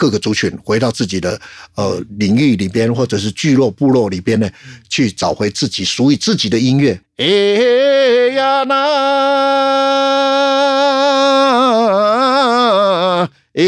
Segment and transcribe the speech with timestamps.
[0.00, 1.38] 各个族群回到自己的
[1.74, 4.48] 呃领域里边，或者是聚落部落里边呢，
[4.88, 6.98] 去找回自己属于自己的音乐。
[7.18, 7.26] 哎
[8.34, 8.74] 呀那，
[13.52, 13.62] 哎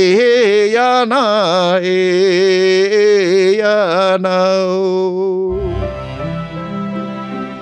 [0.72, 1.90] 呀那，哎
[3.58, 4.30] 呀那。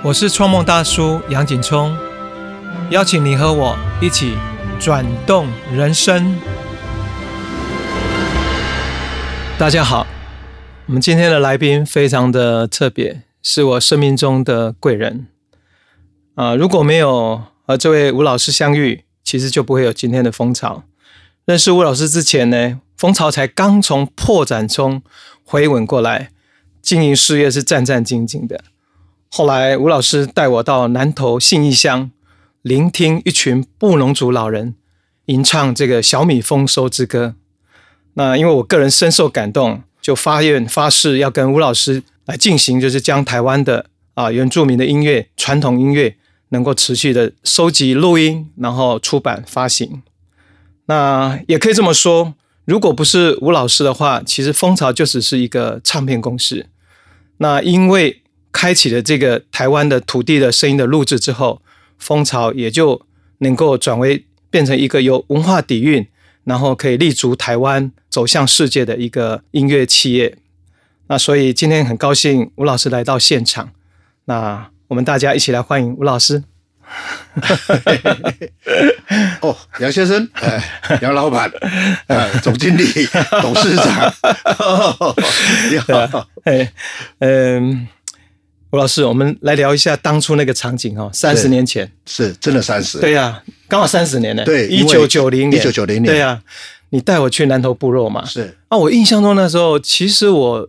[0.04, 1.92] 我是创梦大叔杨景聪，
[2.90, 4.34] 邀请你和我一起
[4.78, 6.38] 转动人生。
[9.60, 10.06] 大家好，
[10.86, 15.26] 我们今天的来宾非常的特别，是我生命中的贵人
[16.34, 16.54] 啊！
[16.54, 20.84] 如果没有和这位吴老师相遇，其实就不会有今天的蜂巢。
[21.44, 25.02] 认识吴老师之前呢，蜂巢才刚从破绽中
[25.44, 26.30] 回稳过来，
[26.80, 28.64] 经营事业是战战兢兢的。
[29.30, 32.10] 后来吴老师带我到南投信义乡，
[32.62, 34.76] 聆听一群布农族老人
[35.26, 37.34] 吟唱这个小米丰收之歌。
[38.20, 46.14] 那因为我个人深受感动，就发愿发誓要跟吴老师来进行，就是将台湾的啊原住民的音乐、传统音乐
[46.50, 50.02] 能够持续的收集录音，然后出版发行。
[50.84, 52.34] 那也可以这么说，
[52.66, 56.66] 如果不是吴老师的话，其实蜂巢就只是一个唱片公司。
[57.38, 58.20] 那因为
[58.52, 61.62] 开启了这个台湾的土地的声音的录制之后，
[61.96, 63.00] 蜂巢也就
[63.38, 66.06] 能够转为变成一个有文化底蕴。
[66.44, 70.36] 然后可以立足台湾，走向世界的一个音乐企业。
[71.08, 73.70] 那所以今天很高兴吴老师来到现场。
[74.24, 76.44] 那我们大家一起来欢迎吴老师。
[79.40, 80.62] 哦，杨先生， 哎，
[81.02, 81.50] 杨老板，
[82.08, 82.84] 哎，总经理，
[83.40, 84.12] 董事长，
[85.70, 86.72] 你好，哎，
[87.20, 87.86] 嗯。
[88.72, 94.44] 吴老师，我们来聊一下当初那个场景哦，三十年前是真的三十，对呀，刚好三十年呢。
[94.44, 96.40] 对，一九九零年，一九九零年，对呀，
[96.90, 98.24] 你带我去南投部落嘛？
[98.24, 100.68] 是啊，我印象中那时候，其实我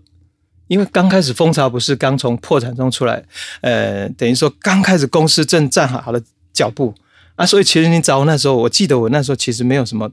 [0.68, 3.24] 因为刚开始蜂巢不是刚从破产中出来，
[3.62, 6.20] 呃，等于说刚开始公司正站好了
[6.52, 6.95] 脚步
[7.36, 10.10] 啊，所以其实你找我那时候，我记得我那时候其实没有什么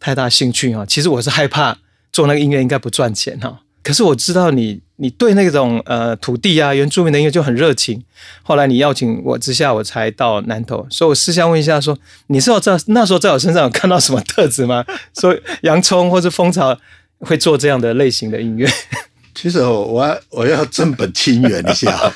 [0.00, 1.78] 太大兴趣啊，其实我是害怕
[2.12, 3.60] 做那个音乐应该不赚钱哈。
[3.84, 8.02] 可是我知道你，你对那种呃土地啊、原住民的音乐就很热情。
[8.42, 10.84] 后来你邀请我之下，我才到南投。
[10.90, 11.96] 所以我私下问一下，说
[12.28, 14.84] 你是要在那时候在我身上有看到什么特质吗？
[15.20, 16.76] 说洋葱或者蜂巢
[17.18, 18.68] 会做这样的类型的音乐？
[19.34, 22.12] 其实我我要正本清源一下，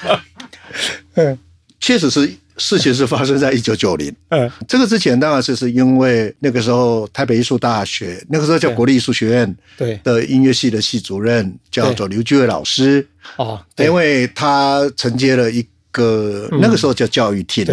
[1.14, 1.38] 嗯，
[1.78, 2.32] 确实是。
[2.58, 9.98] 事情是发生在一九九零， 嗯，这个之前当然就是因为那个时候台北艺术大学那个时候叫国立艺术学院，对。
[10.04, 17.64] 的音乐系的系主任叫做刘居伟老师，哦，因为他承接了一个那个时候叫教育厅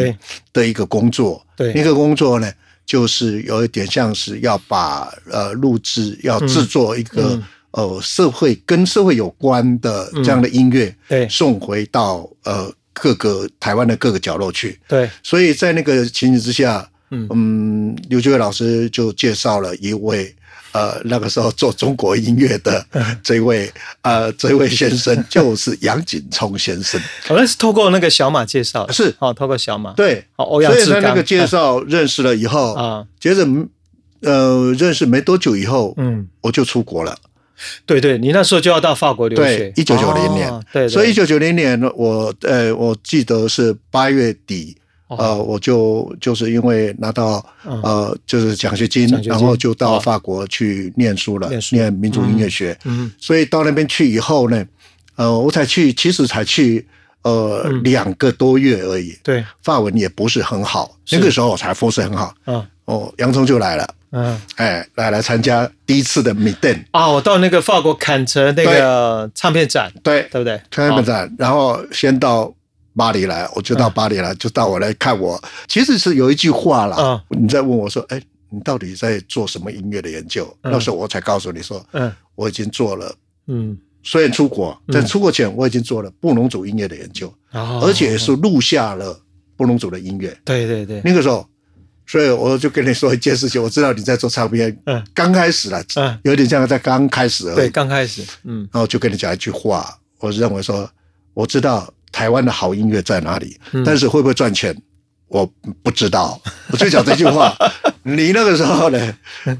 [0.53, 2.51] 的一个工作，对，那个工作呢，
[2.85, 7.41] 就是有一点像是要把呃录制要制作一个
[7.71, 12.71] 呃社会跟社会有关的这样的音乐，对，送回到呃。
[12.95, 20.33] 各个台湾的各个角落去，对，所以在那个情形之下，嗯，刘俊伟老师就介绍了一位，
[20.71, 22.85] 呃，那个时候做中国音乐的
[23.21, 23.69] 这位，
[24.01, 26.99] 呃，这位先生 就是杨景聪先生。
[27.27, 29.13] 好像是透过那个小马介绍，是。
[29.19, 33.45] 哦，透过小马，对，欧阳所以在那个介绍认识了以后啊，接着
[34.21, 37.15] 呃，认识没多久以后，嗯，我就出国了。
[37.85, 39.57] 对对，你那时候就要到法国留学。
[39.57, 40.51] 对，一九九零年。
[40.73, 44.75] 对，所以一九九零年，我呃，我记得是八月底，
[45.07, 52.77] 呃，我就就是因为拿到呃，就是奖学金，然后就到法国去念书了，念民族音乐学。
[52.83, 53.11] 嗯。
[53.17, 54.65] 所以到那边去以后呢，
[55.15, 56.85] 呃，我才去，其实才去
[57.21, 59.17] 呃两个多月而已。
[59.23, 59.43] 对。
[59.63, 62.33] 法文也不是很好，那个时候我才复试很好。
[62.45, 62.65] 嗯。
[62.85, 63.87] 哦，洋葱就来了。
[64.17, 67.05] 嗯，哎，来来参加第一次的米登啊！
[67.09, 70.61] 我到那个法国坎城那个唱片展，对对不对？
[70.71, 72.49] 唱片展，然后先到
[72.95, 75.43] 巴黎来，我就到巴黎来，就到我来看我。
[75.67, 80.47] 其实是有一句话啦，你在问我说，哎，你到底在做什么音乐的研究？
[80.61, 83.13] 那时候我才告诉你说，嗯，我已经做了，
[83.47, 89.19] 嗯，虽然出国，在出国前我已经做了布农族音乐的研究，而且是录下了
[89.57, 90.33] 布农族的音乐。
[90.45, 91.45] 对对对，那个时候。
[92.07, 100.89] 所以我就跟你说一件事情，我知道你在做唱片，嗯，刚开始了，嗯，有点像在刚开始而已，对，刚开始，嗯，然后就跟你讲一句话，我认为说，
[101.33, 104.75] 我知道台湾的好音乐在哪里，但是会不会赚钱，
[105.27, 105.45] 我
[105.81, 107.55] 不知道，我就讲这句话。
[108.03, 109.17] 你那个时候呢，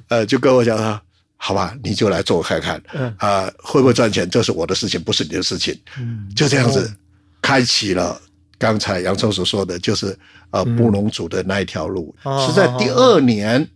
[0.10, 1.02] 呃，就跟我讲说，
[1.38, 2.80] 好吧，你就来做看看，
[3.18, 6.94] 啊，会不会赚钱，这是我的事情，不是你的事情，嗯，就这样子，
[7.42, 8.22] 开启了。
[8.58, 10.18] 刚才杨超所说的就是
[10.52, 12.16] 呃布农族的那一条路，
[12.46, 13.68] 是在第二年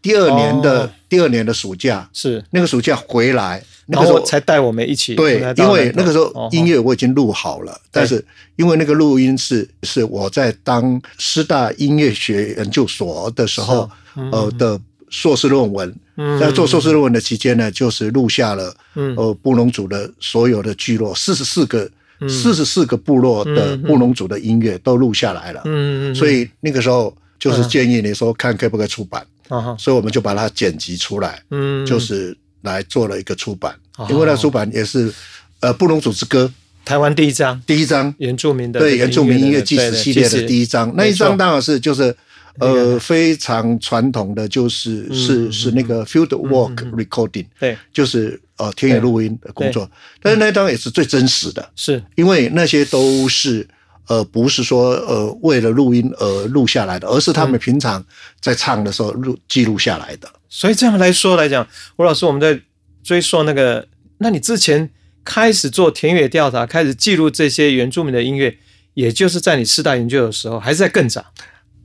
[0.00, 8.22] 第二年的、哦第二年的暑假，是，那个暑假回来，那然个时候后才带我们一起对因为那个时候哦音乐我已经录好了，但是
[8.56, 13.90] 因为那个录音是是我在当师大音乐学研究所的时候，
[14.30, 14.78] 呃的
[15.08, 19.16] 硕士论文，嗯在做硕士论文的期间呢，就是录下了嗯。
[19.16, 21.90] 呃布农族的所有的聚落，四十四个
[22.26, 29.76] 四十四个部落的布农族的音乐都录下来了，嗯嗯，所以那个时候就是建议你说看可不可以出版，啊。
[29.78, 31.84] 所以我们就把它剪辑出来，嗯。
[31.84, 33.74] 就是来做了一个出版。
[33.98, 35.12] 哦，因为那出版也是
[35.60, 36.50] 呃布农族之歌。
[36.84, 37.60] 台湾第一张。
[37.66, 41.26] 第一张，原住民的对原住民音乐的纪实系列的第一章，那一没错。
[41.26, 42.16] 章当然是就是那个
[42.60, 47.76] 呃非常传统的，就是是是那个 field work recording，对。
[47.92, 49.90] 就是呃田野录音的工作，
[50.22, 52.02] 但是那一张也是最真实的，是。
[52.16, 53.66] 因为那些都是。
[54.10, 58.02] 呃，不是说呃为了录音而录下来的，而是他们平常
[58.40, 60.26] 在唱的时候录记录下来的。
[60.48, 62.58] 所以这样来说来讲，吴老师，我们在
[63.04, 64.88] 追溯那个，那你之前
[65.22, 68.56] 开始做田野调查，开始记录这些原住民的音乐，
[68.94, 71.26] 也就是在你四大研究的时候，还是在更早？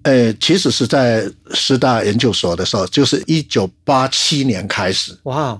[0.03, 1.23] 呃，其实是在
[1.53, 5.59] 师大研究所的时候，就是一九八七年开始，哇，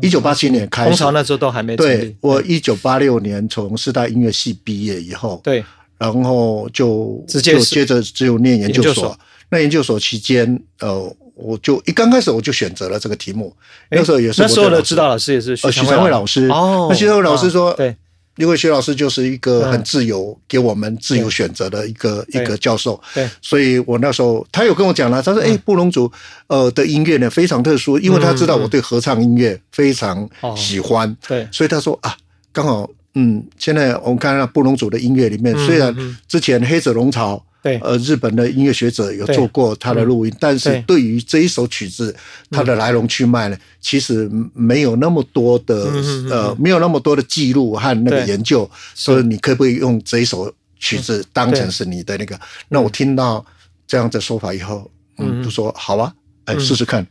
[0.00, 1.10] 一九八七年开始红潮。
[1.10, 2.14] 那时候都还没对。
[2.20, 5.64] 我一九八六年从师大音乐系毕业以后，对
[5.98, 8.88] 然后就直接就接着只有念研究所。
[8.88, 9.18] 研究所
[9.50, 13.54] 那研究所期间，呃，我就一刚开始我就选择了这个题目，
[13.90, 17.94] 那时候也是那时候我的指导老师也是呃许常惠老师哦，那许常惠老师说啊对
[18.36, 19.72] 因为薛老师就是一个嗯。
[19.72, 23.28] 很自由，给我们自由选择的一个一个教授，对。
[23.42, 26.10] 所以我那时候他有跟我讲了，他说：“嗯哎，布隆族
[26.46, 30.54] 呃的音乐呢非常特殊，因为他知道我对合唱音乐非常哦。
[30.56, 31.48] 喜欢，对。
[31.52, 32.16] 所以他说啊，
[32.52, 36.16] 刚好嗯，现在我们看到布隆族的音乐里面，嗯虽然嗯。
[36.28, 37.44] 之前黑子龙朝。
[37.64, 37.78] 对。
[37.78, 40.94] 呃，日本的音乐学者有做过他的录音，但是对。
[40.94, 42.14] 对于这一首曲子，
[42.52, 45.90] 它的来龙去脉呢，其实没有那么多的
[46.30, 52.38] 呃，没有那么多的记录和那个研究，所以你可不可以用这一首曲子当成是你的那个？
[52.68, 53.44] 那我听到
[53.88, 54.88] 这样的说法以后，
[55.18, 56.14] 嗯，就说好啊，
[56.44, 57.04] 哎，试试看。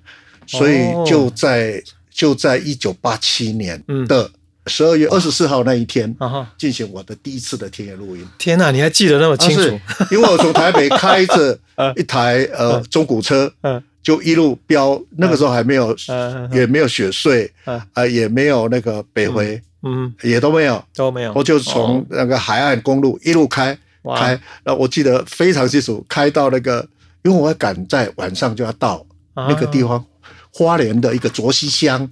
[0.48, 4.32] 所以就在就在一九八七年的
[4.68, 6.16] 十二月二十四号那一天
[6.58, 8.26] 进行我的第一次的田野录音。
[8.38, 9.76] 天哪，你还记得那么清楚？
[9.98, 11.58] 啊因为我从台北开着
[11.96, 20.84] 一台呃中古车，嗯就一路飙，那个时候还没有嗯也没有雪隧嗯啊，也没有那个北回，嗯，也都没有。
[20.94, 21.32] 都没有。
[21.34, 24.20] 我就从那个海岸公路一路开哇。
[24.20, 24.28] 开，
[24.64, 26.86] 然后我记得非常清楚，开到那个，
[27.24, 29.48] 因为我赶在晚上就要到啊。
[29.48, 30.04] 那个地方，
[30.52, 32.10] 花莲的一个卓溪乡，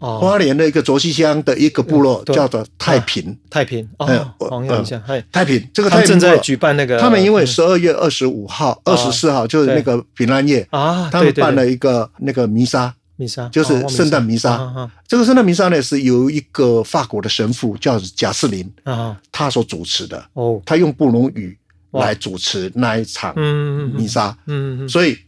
[0.00, 2.34] 哦，花莲的一个卓溪乡的一个部落对。
[2.34, 3.38] 叫做太平。
[3.48, 3.88] 太平。
[3.98, 7.46] 哎哦，我黄有一下，嘿，太平这个他们正在太平部落举办那个，他们因为嗯。
[7.46, 14.90] 十二月二十五号、二十四号就是那个平安夜，啊，他们办了一个那个弥撒，弥撒，就是哦圣诞弥撒。
[15.06, 18.92] 这个圣诞弥撒呢是由一个法国的神父叫贾士林啊。
[18.92, 21.58] 啊他所主持的，哦，他用布隆语
[21.92, 24.88] 来主持那一场嗯嗯弥撒，嗯嗯。
[24.88, 25.18] 所以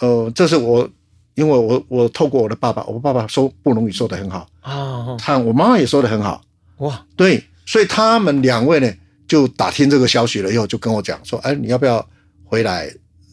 [0.00, 0.88] 呃，这是我
[1.36, 6.42] 因为我我透过我的爸爸，我爸爸说布隆语说的很好，啊他我妈妈也说的很好，
[6.78, 7.00] 哇。
[7.14, 8.92] 对，所以他们两位呢
[9.28, 12.04] 就打听这个消息了以后，就跟我讲说，哎，你要不要
[12.44, 12.92] 回来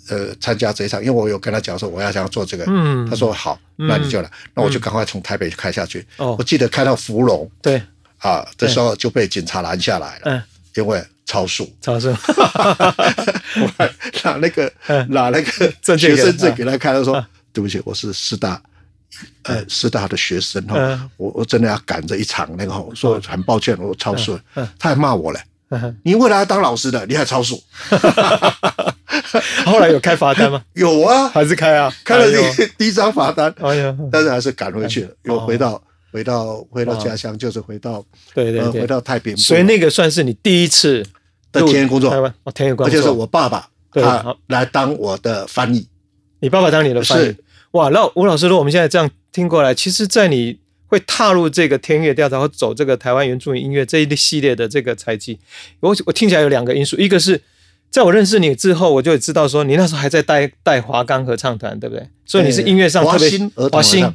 [0.09, 1.01] 呃参加这一场？
[1.03, 3.09] 因为我有跟他讲说我要想要做这个，嗯。
[3.09, 6.05] 他说好，那你就来，那我就赶快从台北开下去。
[6.17, 6.35] 哦。
[6.37, 7.81] 我记得开到芙蓉对。
[8.19, 10.41] 啊这时候就被警察拦下来了，嗯
[10.75, 11.69] 因为超速。
[11.81, 12.07] 超速。
[13.61, 13.89] 我还
[14.23, 15.07] 拿那个嗯。
[15.09, 18.61] 拿那个学生证给他看，他说嗯：“对不起，我是师大。”
[19.43, 24.65] 呃，师大的学生哈嗯，我我真的要赶着一场那个，我说很抱歉，我超速嗯。
[24.65, 25.39] 嗯，他还骂我嘞。
[25.69, 25.95] 嗯。
[26.03, 27.61] 你未来要当老师的，你还超速？
[29.67, 30.63] 后来有开罚单吗？
[30.73, 31.93] 有啊，还是开啊？
[32.03, 32.41] 开了哎呦。
[32.55, 35.79] 第第一张罚单，哎呀，但是还是赶回去了，又回到
[36.11, 37.01] 回到回到哦。
[37.03, 41.05] 家乡，就是回到对对回到太平部，所以那个算是你第一次
[41.51, 44.35] 的入田野工作台湾哦，田野工作，而且是我爸爸他好。
[44.47, 45.87] 来当我的翻译。
[46.43, 47.33] 你爸爸当你的翻译，
[47.71, 47.87] 哇！
[47.87, 50.57] 那吴老师，如果我们现在这样听过来，其实，在你
[50.87, 55.39] 会踏入这个天乐调查或走这个台湾原住民音乐这一系列的这个采集，
[55.79, 57.41] 我我听起来有两个因素，一个是
[57.89, 62.05] 在我认识你之后，我就知道说你那时候还在带带华冈合唱团，对不对？
[62.25, 64.13] 所以你是音乐上特别华新儿童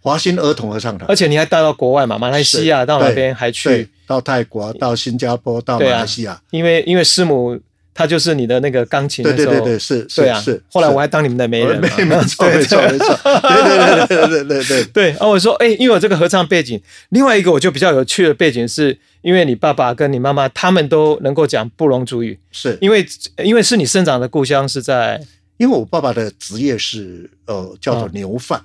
[0.00, 1.10] 华新儿童合唱团。
[1.10, 7.58] 而，且你还带到国外嘛，马来西亚到那对边还去，，到泰国、到新加坡、到马来西亚，因为因为师母
[7.96, 10.62] 她就是你的那个钢琴对的时候，对对对，是是对啊是。
[10.70, 14.06] 后来我还当你们的媒人，没没错 没错没错，对。
[14.06, 14.64] 对对对对对。
[14.64, 22.76] 对，对，啊，我说，哎、因为我这个合唱背景，另外一个我就比较有趣的背景是，因为你爸爸跟你妈妈他们都能够讲布隆族语，是。
[22.82, 23.06] 因为
[23.42, 25.18] 因为是你生长的故乡是在
[25.56, 28.60] 因为我爸爸的职业是呃叫做哦牛贩，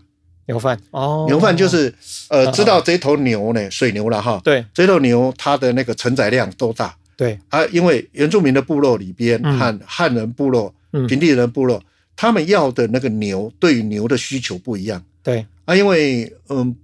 [0.48, 1.94] 牛贩哦，牛贩就是
[2.28, 4.66] 呃哦知道这头牛呢水牛了哈，对。
[4.74, 7.64] 这头牛它的那个承载量多大对，啊？
[7.68, 11.80] 因为原住民的部落里边嗯和汉人部落、嗯平地人部落，
[12.16, 16.76] 他们要的那个牛对于牛的需求不一样对啊，因为嗯，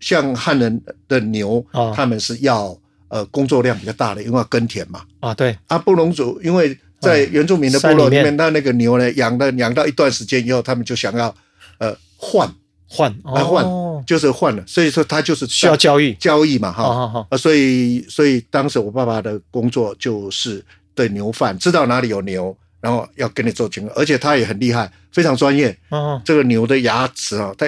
[0.00, 2.74] 像汉人的牛，哦他们是要
[3.08, 5.04] 呃工作量比较大的，因为要耕田嘛。
[5.20, 11.34] 啊对，啊，布农族因为在原住民的部落里面，山里面那那个牛呢养的养到一段时间以后，他们就想要
[11.76, 12.48] 呃换，
[12.92, 13.10] 换。
[13.34, 17.26] 来换哦，就是换了，所以说他就是需要交易，交易嘛，哈。
[17.38, 20.62] 所以所以当时我爸爸的工作就是
[20.94, 25.74] 对牛贩，知道哪里有牛，然后要跟你做经，而且他也很厉害，非常专业。
[25.88, 27.66] 哦这个牛的牙齿啊，他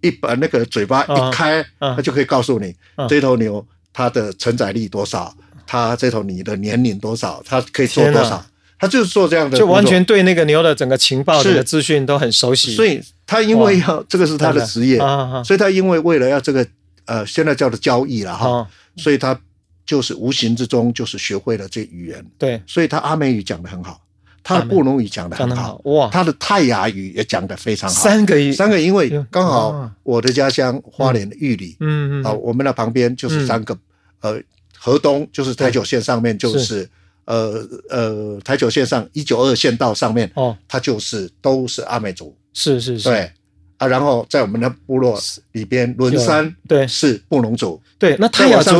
[0.00, 3.06] 一把那个嘴巴一开，他就可以告诉你嗯。
[3.06, 5.32] 这头牛它的承载力多少，
[5.66, 8.44] 它这头牛的年龄多少，它可以做多少，
[8.80, 11.50] 它就是做这样的就，完全对那个牛的整个情报、是。
[11.50, 16.66] 整个资讯都很熟悉，所以他因为要这个是他的职业，啊啊所以他因为为了要这个
[17.04, 19.38] 呃，现在叫做交易了哈，啊，所以他
[19.84, 24.00] 就是无形之中就是学会了这语言，对，所以他阿美语讲的很好，
[24.42, 28.02] 他的布农语讲的很好哇，他的泰雅语也讲的非常好。
[28.02, 33.76] 三个语，三个，因为刚好哦我的家乡花莲的玉里嗯嗯啊，我们的旁边就是三个
[34.20, 34.40] 呃
[34.78, 36.88] 河东，就是台九线上面就是
[37.30, 42.36] 呃呃台九线上一九二线道上面，哦，它就是都是阿美族。
[42.52, 43.30] 是是是，对
[43.78, 45.16] 啊，然后在我们的部落
[45.52, 48.72] 里边，轮山对是布农族，对，那泰雅族，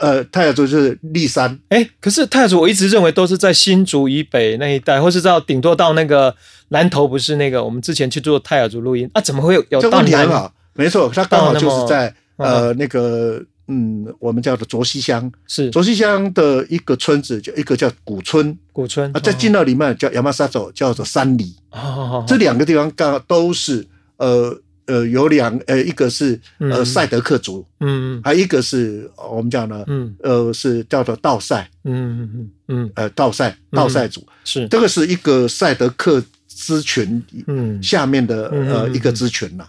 [0.00, 6.34] 呃，泰雅族就是立山，哎，可是泰雅族我一直认为都是在新竹以北那一带，或是到顶多到那个
[6.68, 9.08] 南投，不是那个我们之前去做泰雅族录音。
[9.12, 12.50] 啊，怎么会有有这到南问题很好，没错，它刚好就是在嗯。
[12.50, 15.70] 呃那个嗯，我们叫做卓溪乡，是。
[15.70, 18.56] 卓溪乡的一个村子，就一个叫古村。
[18.72, 23.84] 古村啊，在进到里面叫亚麻沙走，叫做山里，哦，这两个地方刚好都是
[24.18, 24.56] 呃
[24.86, 26.86] 呃有两呃一个是呃嗯。
[26.86, 30.14] 赛德克族，嗯还有一个是呃我们讲呢嗯。
[30.22, 31.68] 呃是叫做道赛。
[31.84, 37.82] 嗯嗯嗯嗯，呃道赛道赛族，是，这个是一个赛德克支群嗯。
[37.82, 39.66] 下面的呃一个支群呐。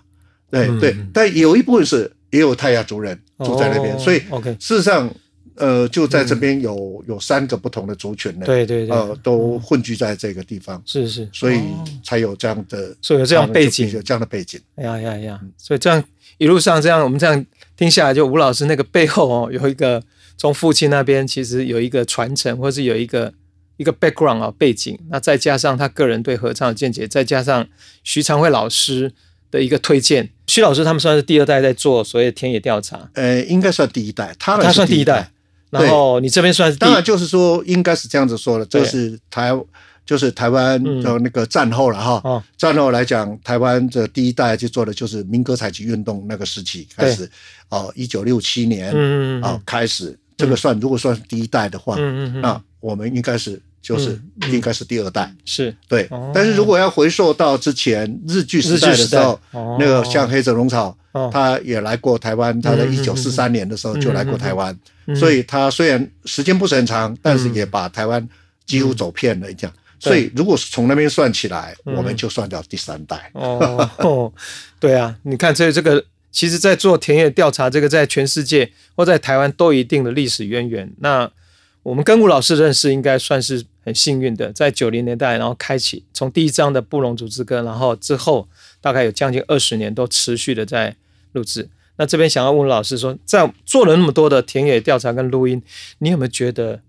[0.50, 4.20] 对嗯对，但有一部分是也有泰雅族人住在那边，哦所以
[4.60, 5.10] 事实上
[5.56, 11.86] 呃就在这边有有三个不同的族群呢，对对对，呃都混居在这个地方，是是，所以哦。
[12.04, 13.90] 才有这样的，所以有这样背景。
[13.92, 14.60] 有这样的背景。
[14.76, 15.42] 哎呀呀呀！
[15.58, 16.02] 所以这样
[16.38, 20.02] 一路上这样，我们这样听下来，就吴老师那个背后哦，有一个
[20.38, 23.34] 从父亲那边其实有一个传承，或是有一个
[23.76, 27.68] 一个 background 啊背景，那再加上他个人对合唱的见解，再加上
[28.04, 29.12] 徐长辉老师
[29.50, 35.30] 的一个推荐，徐老师他们算是第二代在做所谓田野调查，呃，应该算第一代，他们他算第一代，
[35.70, 39.52] 然后你这边算是第当然就是说，应该是这样子说的，对这是台，
[40.06, 42.22] 就是台湾嗯的那个战后了哈。
[42.24, 42.44] 哦。
[42.58, 47.30] 战后来讲，台湾的第一代就做的就是民歌采集运动那个时期开始，
[47.70, 52.42] 哦，一九六七年嗯嗯啊开始，这个算如果算是第一代的话，嗯嗯嗯。
[52.42, 54.20] 那我们应该是就是
[54.52, 55.34] 应该是第二代。
[55.46, 55.76] 是。
[55.88, 59.40] 对哦，但是如果要回溯到之前日据时代的时候
[59.80, 68.28] 那个像黑泽龙草哦，他也来过台湾，他在一九四三年的时候就来过台湾，嗯所以他虽然时间不是很长，但是也把台湾
[68.66, 69.74] 几乎走遍了，这样。
[70.00, 73.32] 所以如果是从那边算起来，嗯我们就算到第三代。
[73.34, 74.32] 哦，哦
[74.80, 80.92] 对啊，你看这这个，其实，在做田野调查，这个在全世界或在台湾都有一定的历史渊源。
[81.00, 81.28] 那
[81.88, 88.50] 我们跟吴老师认识，应该算是很幸运的，在九零年代，然后开启从第一章的布隆族之歌，然后之后
[88.82, 90.98] 大概有将近二十年都持续的在
[91.32, 91.70] 录制。
[91.96, 95.64] 那这边想要问老师说，在做了那么多的田野调查跟录音，
[96.00, 96.82] 你有没有觉得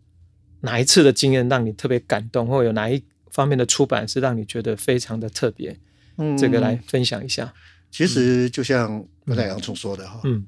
[0.62, 3.00] 哪一次的经验让你特别感动，或有哪一
[3.31, 5.78] 方面的出版是让你觉得非常的特别？
[6.17, 7.55] 嗯这个来，分享一下。
[7.93, 10.45] 其实就像刚才杨总说的哈，嗯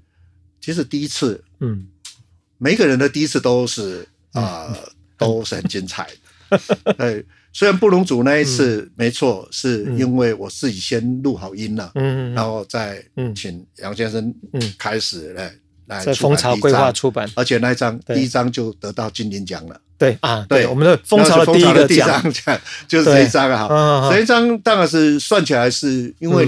[0.61, 1.87] 其实第一次嗯
[2.59, 4.77] 每个人的第一次都是啊、
[5.19, 6.95] 都是很精彩的。
[6.99, 15.53] 对，虽然布隆族那一次、没错，是因为我自己先录好音了，嗯然后再嗯请杨先生嗯开始来、
[15.87, 19.81] 来在出版蜂巢规划出版，而且那一张第一张就得到金鼎奖了。
[19.97, 22.33] 对啊，对对，我们的蜂巢的第一个奖，
[22.89, 24.11] 就是这一张啊。
[24.11, 26.47] 这一张当然是算起来是因为、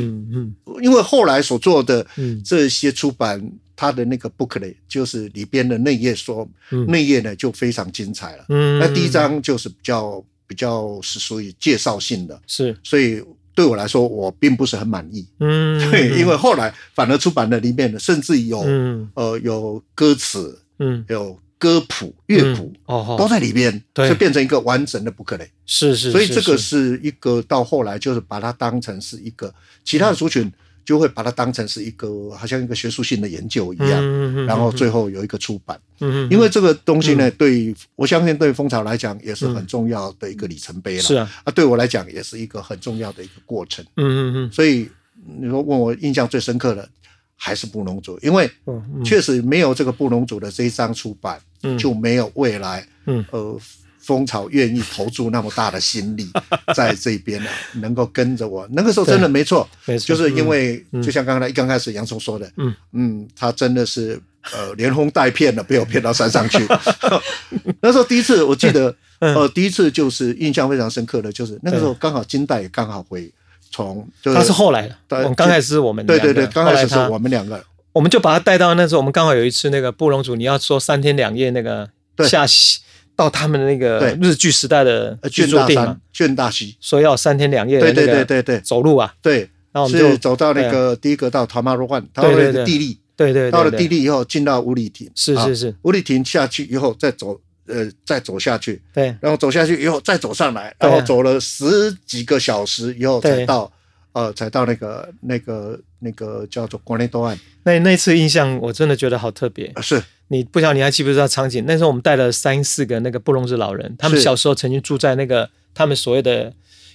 [0.81, 3.41] 因为后来所做的嗯这些出版，
[3.83, 6.87] 它的那个 booklet 就是里边的内页说，嗯。
[6.87, 8.45] 内页呢就非常精彩了。
[8.49, 12.77] 嗯，那第一章就是比较比较是属于介绍性的，是。
[12.85, 13.21] 所以
[13.57, 15.27] 对我来说我并不是很满意。
[15.41, 19.11] 嗯， 对，因为后来反而出版的里面的，甚至有、嗯。
[19.15, 21.05] 呃有歌词，嗯。
[21.09, 24.09] 有歌谱、乐谱哦都在里边，对。
[24.09, 25.49] 就变成一个完整的 booklet。
[25.67, 26.59] 是是，所以这个是。
[26.59, 29.53] 是一个到后来就是把它当成是一个
[29.85, 30.53] 其他的族群
[30.85, 35.79] 就会把它当成是一个好像一个学术性的研究一样，然后最后有一个出版。
[36.31, 41.03] 因为这个东西呢，对我相信对蜂巢来讲也是很重要的一个里程碑了。
[41.03, 43.85] 是啊，啊，对我来讲也是一个很重要的一个过程。
[43.97, 44.53] 嗯嗯嗯。
[44.53, 44.89] 所以
[45.39, 46.89] 你说问我印象最深刻的
[47.37, 48.51] 还是布农族，因为
[49.05, 51.79] 确实没有这个布农族的这一张出版，嗯。
[51.79, 53.25] 就没有未来嗯。
[53.31, 53.57] 呃
[54.03, 56.29] 蜂巢愿意投注那么大的心力
[56.75, 58.69] 在这边啊，能够跟着我。
[58.73, 62.75] 那个时候真的没错，没错就是因为嗯就像刚才一刚开始杨松说的，嗯。
[62.93, 64.21] 嗯，他真的是
[64.53, 66.59] 呃连哄带骗的被我骗到山上去。
[67.81, 69.35] 那时候第一次我记得，嗯。
[69.35, 73.31] 呃，第一次就是印象非常深刻的，就是那个时候刚好金代也刚好回
[73.71, 82.29] 从，就是他是后来的，刚开始是我们对对对，刚开始是我们两个，我们就把他带到那时候，我们刚好有一次那个布隆族，你要说三天两夜那个对。
[82.29, 82.81] 下西
[83.17, 84.19] 到他们的那个对。
[84.21, 88.61] 日据时代的呃居卷大山住地嘛，、卷大溪，说要三天两夜的对对对对对。
[88.61, 89.41] 走路啊，对，
[89.73, 92.37] 然后我们就走到那个第一个到塔马罗万，塔马对。
[92.37, 95.57] 对对罗的地利，对对对，到了地利以后进到五里亭，啊是是。
[95.57, 99.15] 是，五里亭下去以后再走，呃，再走下去，对。
[99.21, 103.71] 然后走下去以后再走上来，然后走了十几个小时以后才到，
[104.13, 109.71] 呃，才到那个那个那个叫做国内东岸，那那次印象我真的觉得好特别。
[109.75, 111.63] 呃是你不晓得你还记不记得场景？
[111.67, 116.53] 那时候我们带了三四个那个布隆族老人，他们小时候曾经住在那个他们所谓的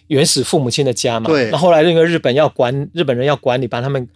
[0.07, 1.29] 原始父母亲的家嘛。
[1.29, 4.07] 对那后来那个日本要管日本人要管理，把他们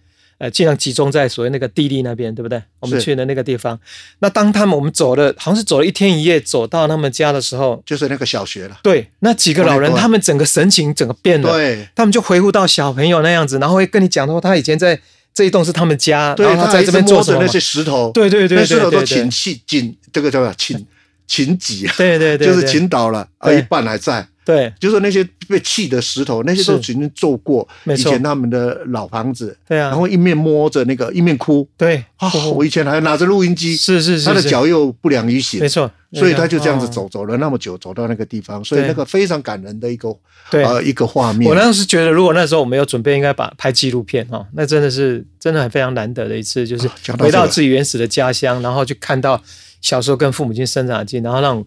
[0.42, 2.60] 呃尽量集中在所谓那个地利那边，对不对？
[2.80, 3.80] 我们去的那个地方。
[4.20, 11.88] 那当他们我们走了，好像是走了一天一夜，走到他们家的时候，就是那个小学了，对，那几个老人对对他们整个神情整个变了，对。
[11.96, 15.00] 他们就回复到小朋友那样子，然后会跟你讲说他以前在
[15.32, 17.60] 这一栋是他们家，然后他在这边做什么嘛摸着那些？
[17.60, 20.88] 石头，对对对那石头都对对对倾气紧，这个叫做倾
[21.28, 24.28] 倾挤啊，对对对， 就是对倾倒了，啊，一半还在。
[24.46, 24.74] 对。
[24.80, 31.68] 就是那些被砌的石头，那些都曾经做过以前他们的老房子，对啊，然后一面摸着那个，一面哭。
[31.78, 32.32] 对啊！
[32.54, 36.90] 我以前还拿着录音机，是是是，是他的脚又不良于行没，错，所以他就这样子哦。
[36.92, 40.16] 走走了那么久，走到那个地方，所以那个非常感人的一个
[40.50, 41.50] 对，呃一个画面。
[41.50, 41.56] 我。
[41.56, 49.42] 当时觉得，如果那时候我没有准备，应该把拍纪录片哦，那真的是真的很非常难得的一次，就是回到自己原始的家乡，然后去看到
[49.82, 51.66] 小时候跟父母亲生长的经，然后那种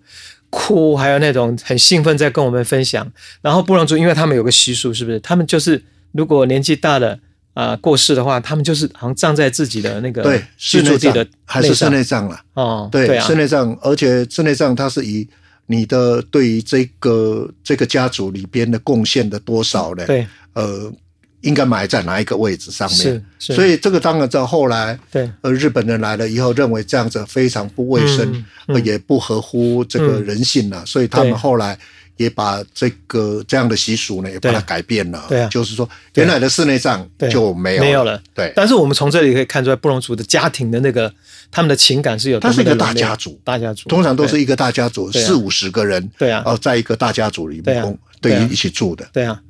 [0.54, 3.04] 哭，还有那种很兴奋在跟我们分享。
[3.42, 5.18] 然后布朗族，因为他们有个习俗，是不是？
[5.18, 7.18] 他们就是如果年纪大了
[7.54, 12.40] 啊、呃过世的话，他们就是好像葬在自己的那个对，室内葬居住地的还是室内葬了。
[12.54, 15.28] 哦，对，啊室，内葬，而且室内葬它是以
[15.66, 20.06] 你的对于这个这个家族里边的贡献的多少呢？
[20.06, 20.92] 对，呃，
[21.44, 22.98] 应该埋在哪一个位置上面？
[22.98, 25.30] 是是，所以这个当然在后来，对。
[25.42, 28.44] 呃，日本人来了以后，认为这样子非常不卫生，
[28.82, 31.78] 也不合乎这个人性了、所以他对们后来
[32.16, 35.24] 也把这个这样的习俗呢，也把它改变了。
[35.28, 35.48] 对啊。
[35.48, 38.20] 就是说原来的室内葬对就没有没有了。
[38.34, 41.12] 对，但是我们从这里可以看出来，布隆族的家庭的那个
[41.50, 43.88] 他们的情感是有多它是一个大家族，大家族。
[43.88, 46.42] 通常都是一个大家族，四五十个人，对啊。
[46.46, 49.06] 哦，在一个大家族里面对一起住的。
[49.12, 49.40] 对啊。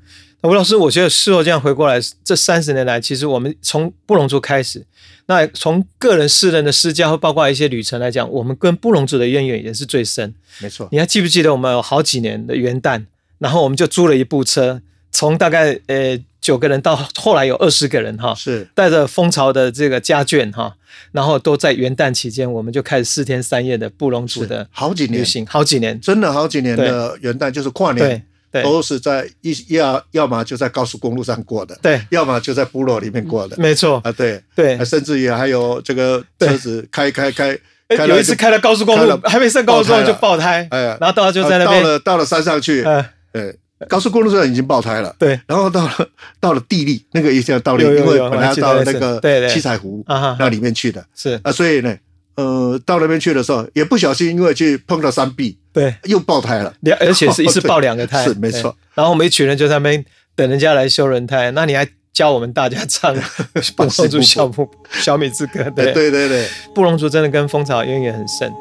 [0.44, 4.85] 那吴老师，我觉得事后这样回过来，这三十年来，其实我们从布隆族开始，
[5.24, 10.35] 那从个人私人的私交，包括一些旅程来讲，我们跟布隆族的渊源也是最深。
[10.61, 13.07] 没错，你还记不记得我们有好几年的元旦，
[13.38, 20.76] 然后我们就租了一部车，从大概呃九个人到后来有二十个人哈，是带着蜂巢的这个家眷哈，
[21.12, 25.98] 然后都在元旦期间，我们就开始四天三夜的布隆族的好几年，旅行，好几年。
[25.98, 28.22] 真的好几年的元旦就是跨年，对
[28.62, 33.56] 都是在一要要么就在高速公路上过的，对，要么就在部落里面过的。
[33.56, 34.76] 没错，啊，对，对。
[34.76, 34.84] 啊。
[34.84, 37.58] 甚至也还有这个车子开开开，
[38.06, 40.96] 有一次开到高速公路还没上高速公路就爆胎，哎呀。
[41.00, 45.14] 然后到就在那边到，了到了山上去，呃，对，高速公路上已经爆胎了。
[45.18, 45.40] 对。
[45.46, 51.04] 然后到了到了地利，那个一下到了，有有因为本来要到那个七彩湖啊那里面去的。
[51.14, 51.40] 是。
[51.42, 51.96] 啊，所以呢，
[52.36, 56.74] 呃，到那边去的时候也不小心，因为去碰到山壁，对，又爆胎了。
[56.80, 58.76] 两而且是一次 爆两个胎，是没错。
[58.94, 63.14] 然后我们一群人就在那边等人家来修轮胎，那你还教我们大家唱
[63.76, 68.52] 布隆族小木小米之歌，哎对 对对对，布隆族真的跟蜂巢渊源很深。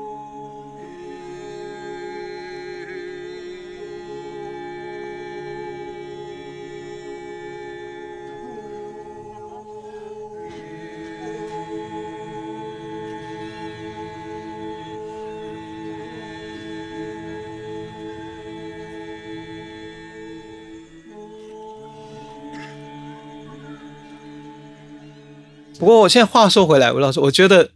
[25.83, 27.69] 不过我现在话说回来，吴老师，我觉得，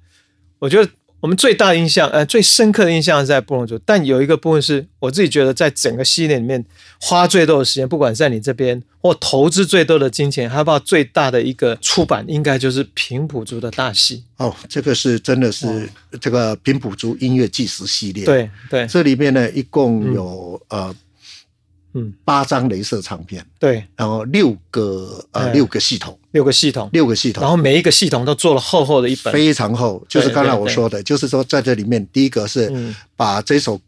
[0.59, 0.89] 我觉得
[1.19, 6.63] 我们最大的印象，呃，最深刻的印象是在布隆族，但有一个部分是我自己觉得，在整个系列里面
[7.01, 14.23] 花最多的时间，不管在你这边或投资最多的金钱，还有最大的一个出版，应该就是平埔族的大戏。
[14.37, 15.89] 哦，这个是真的是
[16.21, 18.23] 这个平埔族音乐纪实系列。
[18.23, 20.95] 对对，这里面呢，一共有呃。
[21.97, 30.05] 嗯，八张镭射唱片，对，然后六个呃六个系统，六个系统，六个系统，然后每一个系统都做了厚厚的一本，非常厚。
[30.07, 32.71] 就是刚才我说的，就是说在这里面，第一个是
[33.15, 33.79] 把这首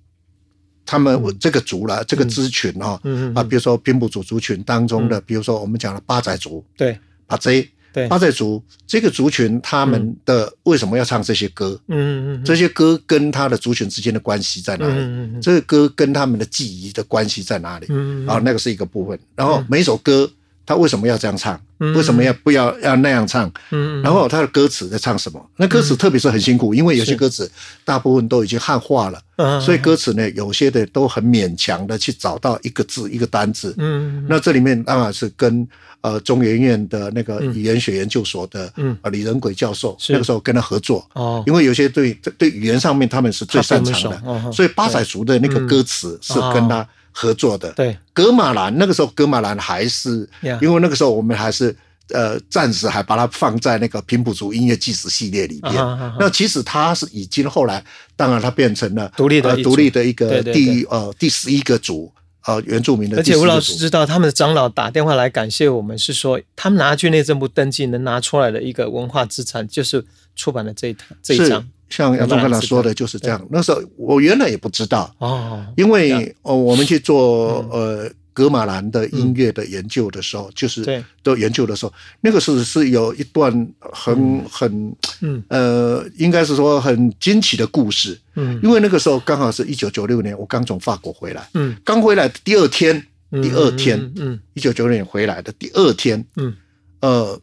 [0.86, 3.00] 他们这个族了，这个支群哈，
[3.36, 7.68] 啊，比如说平埔族族群当中的，比如说我们讲的八仔族，对，把这。
[7.92, 11.80] 对，八寨族这个族群，他们的为什么要唱这些歌？
[11.88, 14.94] 嗯嗯嗯，这些歌跟他的族群之间的关系在哪里？
[14.94, 17.88] 嗯嗯这个歌跟他们的记忆的关系在哪里？
[17.90, 19.18] 嗯嗯，啊，那个是一个部分。
[19.36, 20.30] 然后每首歌，
[20.70, 21.60] 他为什么要这样唱？
[21.96, 23.52] 为什么要不要要那样唱？
[23.72, 24.04] 嗯。
[24.04, 25.44] 然后他的歌词在唱什么？
[25.58, 27.50] 那歌词特别是很辛苦，因为有些歌词
[27.84, 33.74] 大部分都已经汉化了，嗯，所以歌词呢，有些的都很勉强的去找到一个字一个单字。
[33.80, 34.24] 嗯。
[34.30, 35.68] 那这里面当然是跟。
[36.02, 46.88] 呃，中研院的那个语言学研究所的呃李仁轨教授，那个时候跟他合作，哦，因为有些对对语言上面他们是最擅长的，所以八仔族的那个歌词是跟他
[47.20, 47.70] 合作的。
[47.74, 50.30] 对，格马兰那个时候，格马兰还是
[50.62, 51.76] 因为那个时候我们还是
[52.10, 55.76] 呃暂时还把它放在那个平埔族音乐纪实系列里边。
[56.18, 57.84] 那其实它是已经后来，
[58.16, 62.10] 当然它变成了独立的独立的一个第呃第十一个族。
[62.48, 70.04] 呃，原住民的，而且吴老师知道，他们的长老打电话来感谢我们，是说他们拿去内政部登记，能拿出来的一个文化资产，就是
[70.38, 71.68] 出版的这一套这一张。
[71.90, 73.48] 像杨忠刚才说的，就是这样。
[73.52, 78.10] 那时候我原来也不知道哦，因为哦，我们去做呃。
[78.32, 85.44] 格马兰的音乐的研究的时候，就是都研究的时候，那个时候是有一段很很嗯。
[85.50, 88.18] 呃，应该是说很惊奇的故事。
[88.36, 91.50] 嗯，因为那个时候刚好是一九九六年，我刚从法国回来。
[91.54, 96.56] 嗯，刚回来的第二天，第二天，嗯，一九九六年回来的第二天，嗯，
[97.02, 97.38] 呃，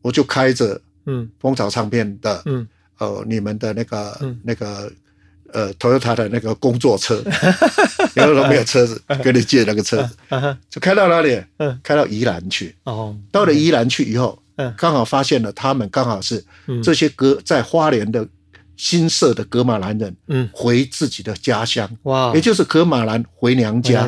[0.00, 1.28] 我就开着嗯。
[1.40, 2.66] 蜂巢唱片的嗯
[2.98, 4.90] 呃你们的那个那个。
[5.50, 7.24] 呃，Toyota 的那个工作车，
[8.14, 10.14] 因为都没有车子， 给你借那个车子，
[10.68, 11.42] 就开到哪里？
[11.82, 12.76] 开到宜兰去。
[12.84, 14.38] 哦，到了宜兰去以后，
[14.76, 16.44] 刚好发现了他们刚好是
[16.84, 18.28] 这些哥在花莲的
[18.76, 24.06] 新设的格马兰人，嗯，回自己的家乡，哇，也就是格马兰回娘家，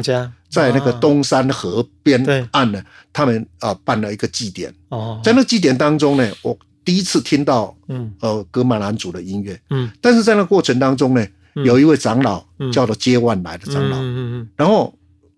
[0.50, 4.70] 在那个东山河边岸呢，他们啊办了一个祭典。
[4.90, 6.55] 哦，在那祭典当中呢，我。
[6.90, 11.24] 第一次听到，嗯，呃，格马兰族的音乐，嗯，但是在那过程当中呢，
[11.64, 14.92] 有一位长老叫做接万来的长老，嗯嗯然后，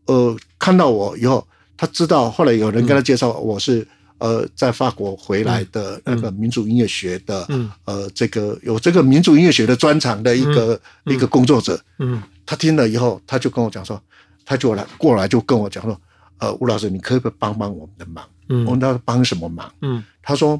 [0.06, 3.86] 呃，看到我以后，他知道，后来有人跟他介绍我是，
[4.16, 14.00] 呃，在法国回来的那个民族音乐学的，嗯，呃，这个有这个民族音乐学的专长的一个一个工作者，嗯，他听了以后，他就跟我讲说，
[14.46, 16.00] 他就来过来就跟我讲说，
[16.38, 18.24] 呃，吴老师，你可不可以帮帮我们的忙？
[18.48, 19.70] 嗯，我问他帮什么忙？
[19.82, 20.58] 嗯，他说。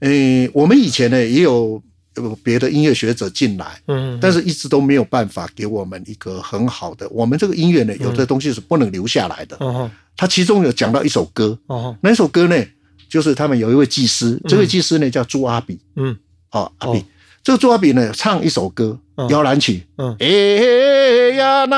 [0.00, 1.82] 诶，我们以前呢也有
[2.42, 7.08] 别的音乐学者进来，嗯，但是一直都没有办法给我们一个很好的。
[7.08, 9.56] 我们这个音乐呢，有的东西是不能留下来的。
[9.60, 12.64] 哦，他其中有讲到一首歌，哦，那首歌呢，
[13.08, 16.16] 就是他们有一位技师，这位技师呢叫朱阿比，嗯，
[16.52, 17.04] 哦，阿比，
[17.42, 18.98] 这个朱阿比呢唱一首歌，
[19.30, 20.26] 摇篮曲，嗯，哎
[21.36, 21.76] 呀那，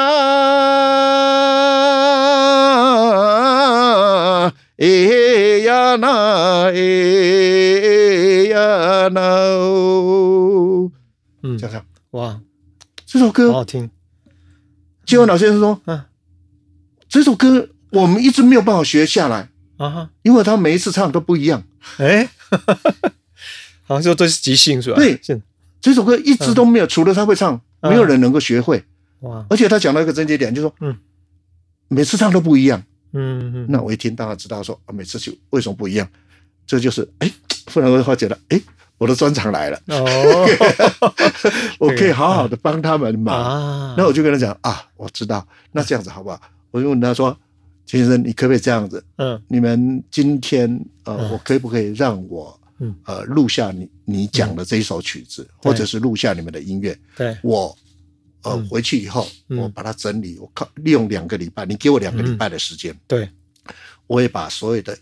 [4.76, 4.86] 哎
[5.64, 8.05] 呀那，哎。
[8.68, 10.90] 呀那哦，
[11.42, 12.40] 嗯，想想哇，
[13.04, 13.90] 这首歌好好听。
[15.04, 16.02] 金文老先生说，嗯，
[17.08, 21.62] 这首歌我们一直没有办法学下来啊，因为他每一次唱都不一样。
[21.98, 22.28] 哎，
[23.84, 24.96] 好像说都是即兴是吧？
[24.96, 25.20] 对，
[25.80, 28.82] 这首歌一直都没有，除了他会唱，没有人能够学会。
[29.20, 29.46] 哇！
[29.48, 30.96] 而且他讲到一个症结点，就说，嗯，
[31.88, 32.82] 每次唱都不一样。
[33.12, 33.66] 嗯嗯。
[33.68, 36.08] 那我一听，当然知道说，每次就为什么不一样？
[36.66, 37.30] 这就是哎。
[37.72, 38.60] 忽然会觉得，哎，
[38.98, 40.48] 我的专长来了，哦，
[41.78, 43.94] 我可以好好的帮他们忙。
[43.96, 46.40] 那我就跟他讲啊，我知道，那这样子好不好？
[46.70, 47.36] 我就问他说，
[47.86, 49.02] 先生，你可不可以这样子？
[49.16, 52.58] 嗯，你们今天呃，我可不可以让我
[53.04, 56.96] 呃录下你你讲的这一首曲子，或者是录下你们的音乐？
[57.16, 57.76] 对，我
[58.42, 63.28] 呃回去以后，我把它整理，我靠，利用两个礼拜，你给我两个礼拜的时间，对，
[64.06, 64.96] 我也把所有的。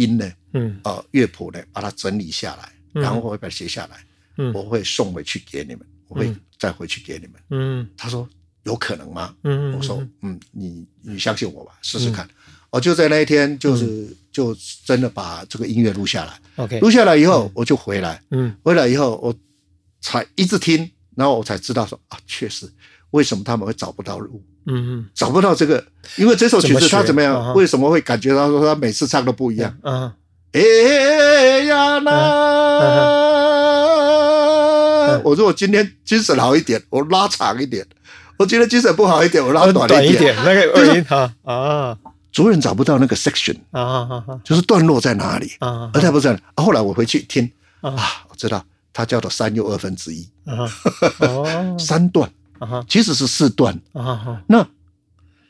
[0.00, 4.04] 音呢，嗯，呃，乐谱呢，把它整理下来，然后我会把它写下来，
[4.38, 8.28] 嗯，我会送回去给你们，我会再回去给你们，嗯，他说
[8.64, 9.34] 有可能吗？
[9.44, 12.28] 嗯，我说，嗯，你你相信我吧，试试看。
[12.70, 19.34] 我就在那一天，就是就真的把这个音乐录下来，OK，录下来以后我就回来，嗯，回来以后我
[20.00, 22.70] 才一直听，然后我才知道说啊，确实
[23.10, 25.84] 为什么他们会找不到路，嗯嗯找不到这个，
[26.16, 27.54] 因为这首曲子他怎么样？
[27.54, 29.74] 为什么会感觉到说他每次唱都不一样？
[29.82, 30.12] 嗯
[30.52, 32.10] 哎呀那，
[35.24, 37.84] 我说我今天精神好一点，我拉长一点；
[38.36, 40.34] 我今天精神不好一点，我拉嗯，短一点。
[40.44, 41.96] 那个二音哈啊。
[42.32, 46.28] 主人找不到那个 section，啊就是段落在哪里，啊而他不是。
[46.28, 47.48] 啊后来我回去听
[47.80, 47.90] 啊。
[47.92, 50.66] 啊，我知道他叫做三又二分之一，啊
[51.20, 51.76] 哦。
[51.78, 52.28] 三段
[52.88, 53.74] 其实是四段。
[53.92, 54.66] 啊哈那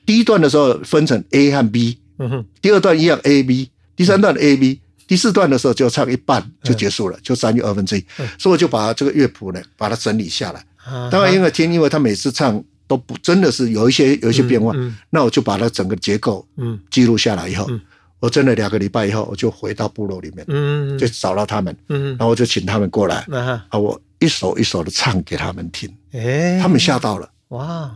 [0.07, 2.45] 第一段的时候分成 A 和 B，嗯哼。
[2.61, 8.05] 第二段一样 A B，第三段 A B，第四段的时候就唱一半就结束了，就三又二分之一。
[8.39, 10.65] 所以我就把这个乐谱呢，把它整理下来。
[10.85, 14.97] 啊当然，因为听，因为他每次唱都不真的是有一些有一些变化，嗯。
[15.11, 16.79] 那我就把它整个结构嗯。
[16.91, 17.81] 记录下来以后，嗯
[18.21, 23.27] 我真的两个礼拜以后，我就回到部落里面，嗯就找到他们，嗯然后我就请他们过来，
[23.71, 27.29] 啊，我一首一首的唱给他们听，哎他们吓到了。
[27.49, 27.93] 哇。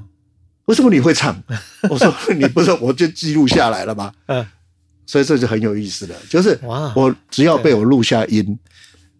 [0.67, 1.37] 为什么你会唱？
[1.91, 4.11] 我说你不是，我就记录下来了吗？
[4.27, 4.47] 嗯。
[5.07, 6.91] 所以这就很有意思了，就是哇。
[6.97, 8.59] 我只要被我录下音，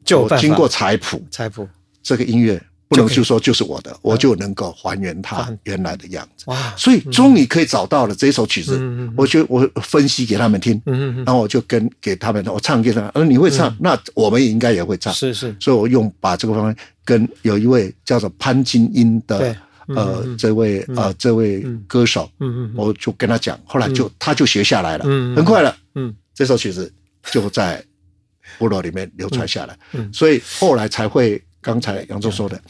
[0.03, 1.69] 就经过采谱，菜谱。
[2.03, 5.83] 这个音乐不能就说就是我的，我就能够还原它嗯原。
[5.85, 6.45] 来的样子。
[6.47, 6.75] 哇。
[6.77, 15.13] 所以终于可以找到了这首曲子嗯嗯嗯，我就我分析给他们听，嗯嗯然后我就跟给他们，我唱给他们，呃，你会唱，那我们也应该也会唱。
[15.13, 15.55] 是是。
[15.61, 19.55] 所以我用把这个方法跟有一位叫做潘金英的
[19.89, 26.15] 嗯呃嗯这位呃这位歌手，嗯嗯我就跟他讲，后来就他就学下来了嗯嗯，很快了，嗯。
[26.35, 26.91] 这首曲子
[27.31, 27.85] 就在
[28.59, 29.79] 部落里面流传下来。
[29.93, 32.61] 嗯嗯，所以后来才会刚才杨忠说的，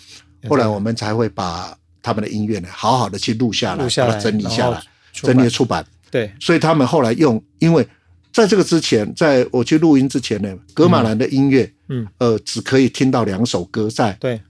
[0.49, 4.81] 后来我们才会把他们的音乐呢好好的去录下来，把它整理下来，
[5.13, 5.85] 整理出版。
[6.13, 6.33] 对。
[6.39, 7.85] 所以他们后来用，因为
[8.33, 14.13] 在这个之前，在我去录音之前呢，格马兰的音乐，嗯呃，只可以听到两首歌，在。
[14.21, 14.41] 对。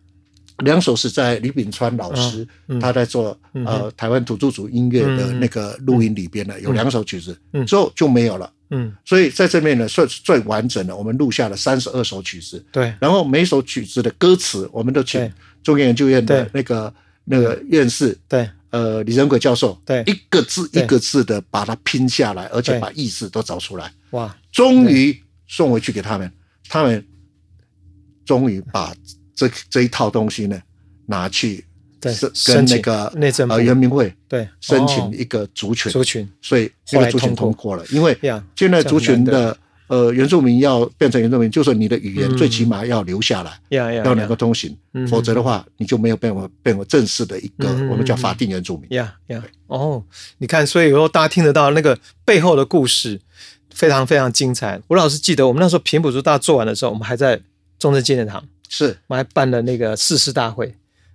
[0.59, 2.47] 两首是在李炳川老师
[2.81, 8.49] 他在做嗯呃台湾土著族音乐的那个录音里边呢，有两首曲子嗯，之后就没有了。
[8.71, 8.95] 嗯。
[9.05, 12.95] 所以在这边呢，算是最完整的，我们录下了三十二首曲子，对。
[13.01, 16.93] 然后每首曲子的歌词，我们都请中研研究院的那个
[17.25, 18.49] 那个院士，对。
[18.71, 20.03] 呃，李仁贵教授，对。
[20.07, 24.37] 一个字一个字的把它拼下来，而且把意思都找出来，哇。
[24.51, 26.33] 终于送回去给他们，
[26.69, 27.07] 他们
[28.25, 28.93] 终于把
[29.35, 30.61] 这这一套东西呢
[31.07, 31.65] 拿去
[32.47, 38.17] 跟那个内政呃原民会对申请哦一个族群，族群所以这个族群通过了，因为
[38.57, 48.87] 现在族群的呃原住民要变成原住民，就是你的语言嗯最起码要留下来，呀呀要能够通行嗯，否则的话你就没有变为变为正式的一个嗯我们叫法定原住民。
[48.91, 50.03] 呀呀哦，
[50.39, 53.21] 你看，所以以后大家听得到那个背后的故事，
[53.71, 54.81] 非常非常精彩。
[54.89, 57.41] 吴老师记得我们那时候平埔族大做完的时候，我们还在
[57.79, 60.75] 中正纪念堂，是我们还办了那个誓师大会。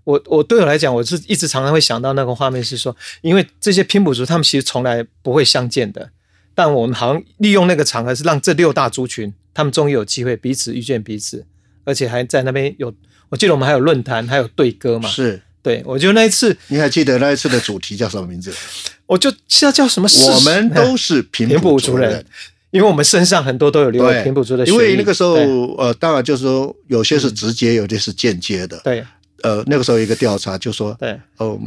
[0.10, 6.10] 我我对我来讲，我是一直常常会想到那个画面，是说，因为这些拼补族他们其实从来不会相见的，
[6.56, 11.46] 但我们好像利用那个场合，是让这六大族群他们终于有机会彼此遇见彼此，
[11.84, 12.92] 而且还在那边有，
[13.30, 15.08] 我记得我们还有论坛，还有对歌嘛。
[15.08, 18.52] 是，对，我就那一次，你还记得那一次的主题叫什么名字？
[19.06, 20.10] 我就现在叫什么？
[20.34, 22.26] 我们都是 平平埔埔族族人，
[22.72, 25.36] 因为我们身上很多都有留有对，平埔族的血因，为那个时候
[25.76, 28.82] 呃，当然就是说有些是直接，有些是间接的。
[28.84, 29.06] 对
[29.44, 31.20] 呃，那个时候有一个调查就说，对。
[31.38, 31.60] 呃，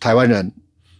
[0.00, 0.52] 台湾人，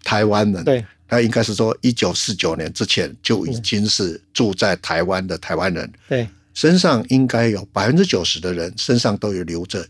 [0.05, 0.85] 台湾人，对。
[1.07, 6.29] 他应该是说一九四九年之前就已经是住在台湾的台湾人，对。
[6.53, 9.87] 身上应该有百分之九十的人身上都有留着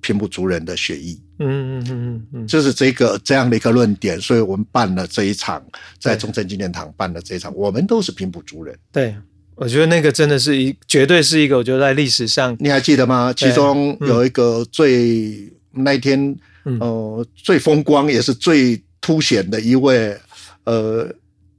[0.00, 2.26] 平埔族人的血液，嗯嗯嗯嗯。
[2.34, 5.60] 嗯，就是这个这样的一个论点，所以我们办了这一场，
[5.98, 6.20] 在对。
[6.20, 8.78] 中正纪念堂办了这一场，我们都是平埔族人。
[8.92, 9.16] 对，
[9.54, 13.32] 我觉得那个真的是一，绝对是一个，我觉得在历史上，你还记得吗？
[13.34, 16.78] 其中有一个最、那一天，嗯。
[16.80, 20.16] 呃，最风光也是最凸显的一位，
[20.64, 21.08] 呃，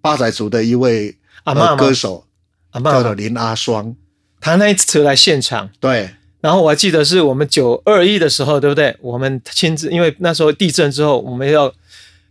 [0.01, 2.25] 八仔族的一位阿嬷歌手，
[2.71, 3.95] 阿妈叫做林阿双。
[4.39, 6.09] 他那一次来现场，对，
[6.41, 8.95] 然后我还记得是我们九二一的时候，对不对？
[9.01, 11.73] 我们亲自，因为那时候地震之后，我们要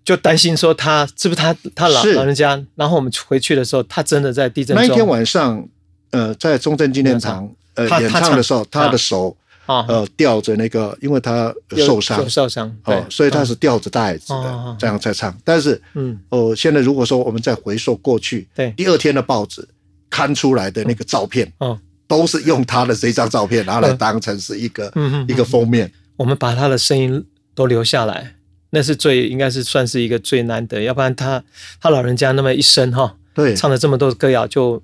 [0.04, 4.86] 就担心说他是不是他他老老人家，然后我们回去的时候，他真的在地震中。
[4.86, 5.66] 那一天晚上，
[6.10, 9.34] 呃，在中正纪念堂呃演唱的时候，他的手
[9.72, 12.28] 啊呃吊着那个，因为他受伤。
[12.28, 12.94] 受伤，对。
[12.94, 15.36] 哦，，所以他是吊着袋子的，这样在唱。
[15.44, 16.18] 但是嗯。
[16.28, 18.72] 哦，现在如果说我们再回溯过去，对。
[18.76, 19.66] 第二天的报纸
[20.10, 25.90] 刊出来的那个照片，哦，都是用他的这张照片，然后来当成是一个嗯嗯嗯一个封面。
[26.16, 28.34] 我们把他的声音都留下来，
[28.70, 31.42] 那是最应该是算是一个最难得，要不然他
[31.80, 34.82] 他老人家那么一生哈，对，唱了这么多歌谣就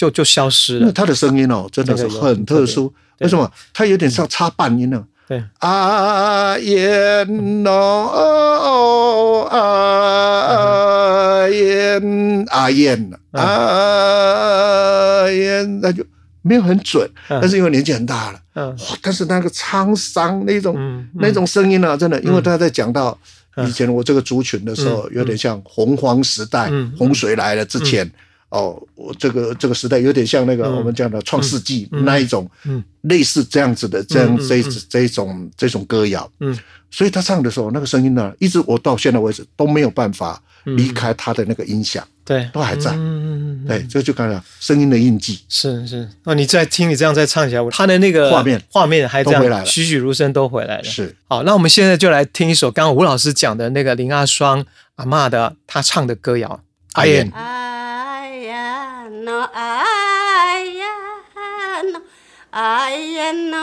[0.00, 0.86] 就就消失了。
[0.86, 2.88] 那他的声音哦，真的是很特殊。
[3.18, 3.52] 对为什么？
[3.74, 5.04] 他有点像插半音呢？
[5.28, 7.70] 对，啊耶喏
[9.44, 12.00] 啊耶
[12.48, 12.98] 啊耶
[13.32, 16.02] 啊耶，那就
[16.40, 18.76] 没有很准，但是因为年纪很大了，嗯哇！
[19.02, 23.18] 但是那个沧桑那种、嗯那种声音呢、真的，因为他在讲到
[23.68, 28.10] 以前我这个族群的时候，有点像洪荒时代，嗯洪水来了之前。
[28.50, 32.82] 哦，我这个这个时代有点像那个我们讲的《创世纪》那一种，嗯。
[33.04, 36.54] 类似这样子的这样这一这一种这种歌谣，嗯。
[36.90, 46.06] 所以他唱的时候那个声音呢，一直我到现在为止都没有办法离开他的那个音响，对，都还在嗯嗯嗯，对，这就刚才声音的印记，是是。
[46.24, 50.84] 哦，你再听你这样再唱一下，他的那个画面画面还这样都回来了栩栩如生都回来了。
[50.84, 51.16] 是。
[51.26, 54.62] 好，那我们现在就来听一首刚刚吴老师讲的那个林阿双
[54.96, 56.60] 阿嬷的她唱的歌谣
[57.00, 57.30] 《阿燕》。
[59.52, 60.84] 哎呀
[61.82, 62.02] 喏，
[62.50, 63.62] 哎呀喏，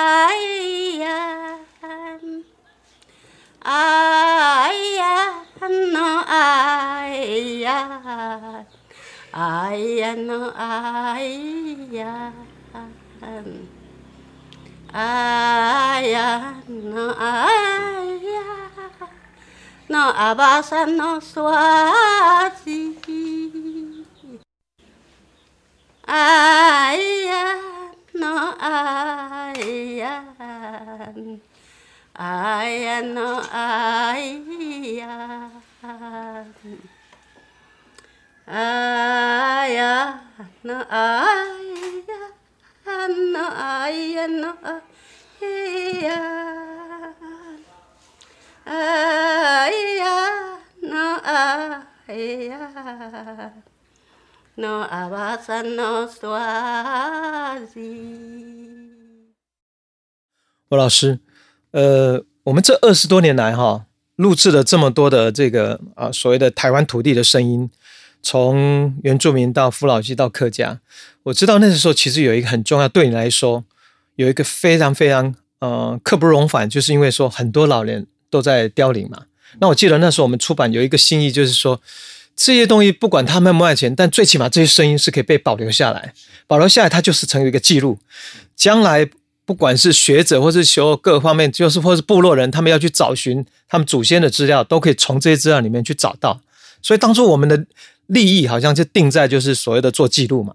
[0.00, 0.34] 哎
[0.98, 1.04] 呀
[1.82, 2.44] 喏，
[3.62, 7.16] 哎呀，哎呀喏，哎
[7.60, 8.00] 呀，
[9.32, 11.24] 哎呀喏，哎
[11.92, 12.32] 呀，
[14.92, 17.24] 哎呀喏，哎
[18.24, 18.36] 呀。
[19.90, 22.87] no abasa no swazi
[26.08, 27.58] 哎呀，
[28.14, 28.24] 喏，
[28.58, 29.52] 哎
[29.98, 30.24] 呀，
[32.14, 34.16] 哎呀，喏，哎
[34.96, 35.50] 呀，
[38.46, 40.20] 哎呀，
[40.64, 41.04] 喏，哎
[42.08, 42.16] 呀，
[42.86, 44.56] 喏，哎呀，喏，
[45.40, 45.44] 哎
[46.00, 46.08] 呀，
[48.64, 50.88] 哎呀，喏，
[51.20, 51.84] 哎呀。
[52.08, 52.14] 哎
[52.48, 52.56] 呀
[54.58, 57.68] no abasa no swazi.
[60.68, 61.20] 吴老师，
[61.70, 67.70] 呃，我们这二十多年来哈，录制了这么多的这个啊所谓的台湾土地的声音，
[68.20, 70.80] 从原住民到父老系到客家，
[71.22, 73.64] 我知道那个时候其实有一个很重要，对你来说
[74.16, 79.26] 有一个非常非常呃刻不容缓，就是因为说很多老人都在凋零嘛。
[79.60, 81.80] 那我记得那时候我们出版有一个心意，就是说
[82.38, 86.14] 这些东西不管它卖不卖钱，但最起码这些声音是可以被保留下来，
[86.46, 87.98] 保留下来它就是成为一个记录，
[88.56, 89.10] 将来。
[89.48, 96.42] 不管是学者或是学各方面，就是或是部落人，他们要去找寻他们祖先的资料，都可以从这些资料里面去找到。
[96.82, 97.64] 所以当初我们的
[98.08, 100.52] 利益好像就定在就是所谓的做记录嘛。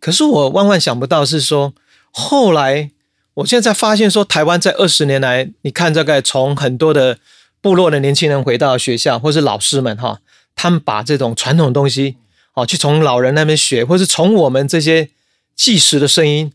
[0.00, 1.72] 可是我万万想不到是说，
[2.10, 2.90] 后来
[3.34, 7.20] 我现在发现说，台湾在二十年来，你看大概从很多的
[7.60, 10.18] 部落的年轻人回到学校，或是老师们哈，
[10.56, 12.16] 他们把这种传统东西
[12.54, 15.10] 哦，去从老人那边学，或是从我们这些
[15.54, 16.52] 计时的声音。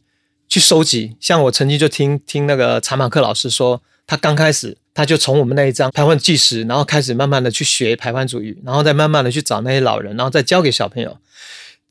[0.53, 11.17] 去收集，像我曾经就听听那个查马克老师说，他刚开始他就从我们那一张排湾计时，然后开始慢慢的去学排湾主语，然后再慢慢的去找那些老人，然后再教给小朋友。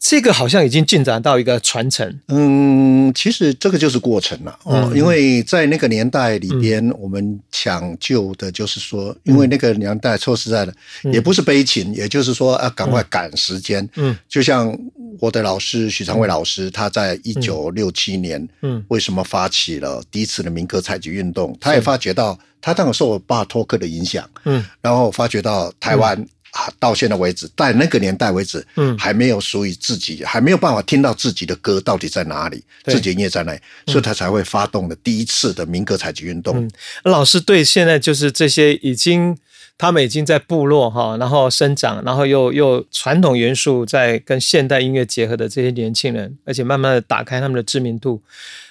[0.01, 2.21] 这个好像已经进展到一个传承。
[2.29, 10.75] 嗯，其实这个就是过程了哦，嗯因为在那个年代里边，我们抢救的就是说，因为那个年代说实在的，
[11.13, 13.87] 也不是悲情，也就是说啊，赶快赶时间。
[13.97, 14.75] 嗯，就像
[15.21, 21.55] 我的老师许昌伟老师，他在一九六七年，嗯，为什么发起了第一次的民歌采集运动？
[21.61, 26.27] 他也发觉到，他当然受我爸托克的影响，嗯，然后发觉到台湾。
[26.53, 36.65] 啊，到现在为止，在那个年代为止，嗯还没有属于自己，还没有办法听到自己的歌到底在哪里，对自己的音乐在哪里，所以他才会发动了第一次的民歌采集运动。
[36.65, 36.71] 嗯
[37.05, 39.37] 老师对现在就是这些已经
[39.79, 48.21] 他们已经在部落哈，然后生长，然后又又传统元素在跟现代音乐结合的这些年轻人，而且慢慢的打开他们的知名度。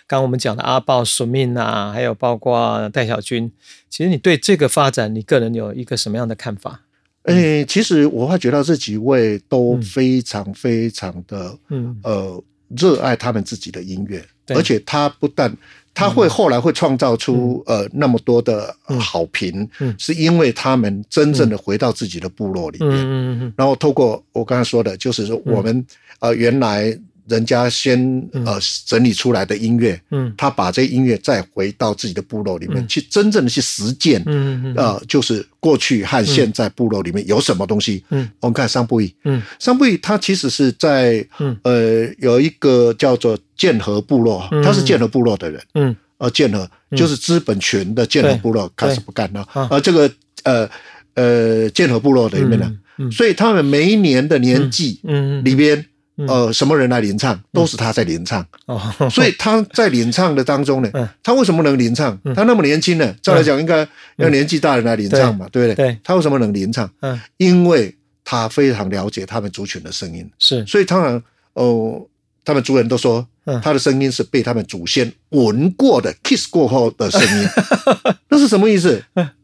[0.06, 3.52] 刚刚我们讲的阿豹、索命啊，还有包括戴小军，
[3.90, 6.82] 其实你对这个发展，你个人有一个什么样的看法？
[7.24, 11.98] 诶、其实我发觉到这几位都非常非常的嗯。
[12.04, 12.44] 呃
[12.78, 15.52] 热爱他们自己的音乐，而且他不但
[15.92, 19.96] 他会后来会创造出呃那么多的好评，嗯。
[19.98, 25.84] 是因为他们真正的回到自己的部落里面，然后透过我刚才说的，就是说我们、
[26.20, 26.96] 呃原来
[27.30, 27.98] 人家先
[28.46, 30.34] 呃整理出来的音乐，嗯。
[30.36, 38.04] 他把这音乐再回到自己的部落里面、去，真正的去实践，嗯嗯呃，就是过去和现在部落里面有什么东西。
[38.10, 39.42] 嗯，我们看桑布伊，嗯。
[39.60, 41.56] 桑布伊他其实是在嗯。
[41.64, 45.96] 呃有一个叫做剑河部落，嗯他是剑河部落的人，嗯。
[46.18, 49.68] 呃，剑河就是资本群的剑河部落开始不干了，啊。
[49.72, 50.12] 而这个
[50.44, 50.70] 呃
[51.14, 55.42] 呃剑河部落里面呢，嗯所以他们每一年的年纪嗯。
[55.46, 55.86] 里边
[56.28, 58.46] 呃什么人来领唱，都是他在领唱。
[58.66, 62.18] 哦，所以他在领唱的当中呢嗯，他为什么能领唱？
[62.36, 63.16] 他那么年轻呢？
[63.22, 65.68] 照来讲应该要年纪大的人来领唱嘛，对。
[65.68, 65.76] 不对？
[65.76, 66.00] 对。
[66.04, 66.90] 他为什么能领唱？
[67.02, 67.20] 嗯。
[67.38, 70.66] 因为他非常了解他们族群的声音，是。
[70.66, 71.22] 所以当然
[71.54, 72.06] 哦，
[72.44, 73.60] 他们族人都说嗯。
[73.62, 77.50] 他的声音是被他们祖先闻过的 kiss 过后的声音，
[78.30, 79.02] 那是什么意思？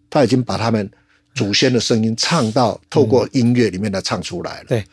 [0.09, 0.89] 他已经把他们
[1.33, 4.65] 祖先的声音唱到透过音乐里面来唱出来了。
[4.69, 4.85] 对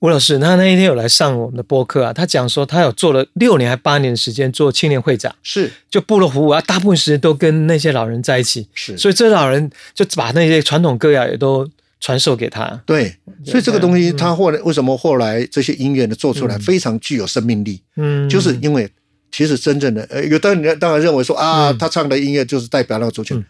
[0.00, 5.70] 吴老师，他那一天有来上我们的播客啊，他讲说他有做了六年还八年的时间做青年会长，是。
[5.90, 11.68] 就部落服务啊，大部分时间都跟那些老人在一起，是，所以这老人就把那些传统歌谣也都
[12.00, 12.80] 传授给他。
[12.86, 18.90] 对，所以这个东西，嗯它后来为什么后来这些音乐呢做出来非常具有生命力，嗯，就是因为
[19.30, 21.76] 其实真正的呃，有的人当然认为说啊，嗯。
[21.76, 23.36] 他唱的音乐就是代表那个族群。
[23.36, 23.44] 嗯，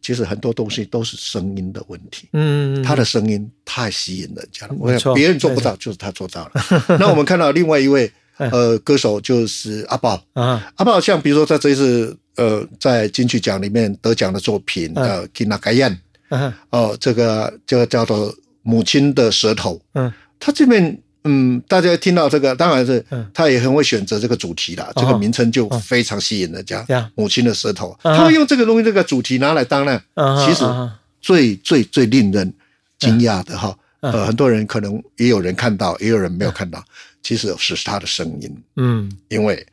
[0.00, 2.28] 其实很多东西都是声音的问题。
[2.32, 6.52] 嗯，他的声音太吸引人家了，我别人做不到，就是他做到了。
[6.98, 15.04] 那我们看到另外一位嗯呃歌手就是阿宝，啊，阿宝像比如说在这一次呃在金曲奖里面得奖的作品嗯。
[15.04, 15.98] 呃《Kina g a y a n
[16.30, 16.52] 嗯。
[16.70, 20.12] 哦，这个这个叫做母亲的舌头，嗯。
[20.40, 20.96] 他这边
[21.28, 23.30] 嗯，大家听到这个，当然是嗯。
[23.34, 26.82] 他也很会选择这个主题啦，这个名称就非常吸引人家。
[26.88, 27.10] 呀。
[27.14, 32.52] 母亲的舌头，啊他会用这个东西这个主题拿来当呢，啊，其实啊最最最令人
[32.98, 34.12] 惊讶的哈，嗯。
[34.12, 36.82] 呃，很多人可能也有人看到，也有人没有看到，
[37.22, 39.10] 其实是他的声音，嗯。
[39.28, 39.66] 因为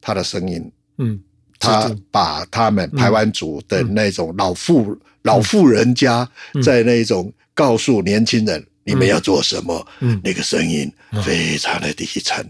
[0.00, 1.20] 他的声音，嗯，
[1.58, 6.28] 他把他们台湾族的那种老嗯妇老妇人家
[6.64, 10.20] 在那种告诉年轻人你们要做什么，嗯。
[10.24, 10.90] 那个声音
[11.24, 12.46] 非常的低沉，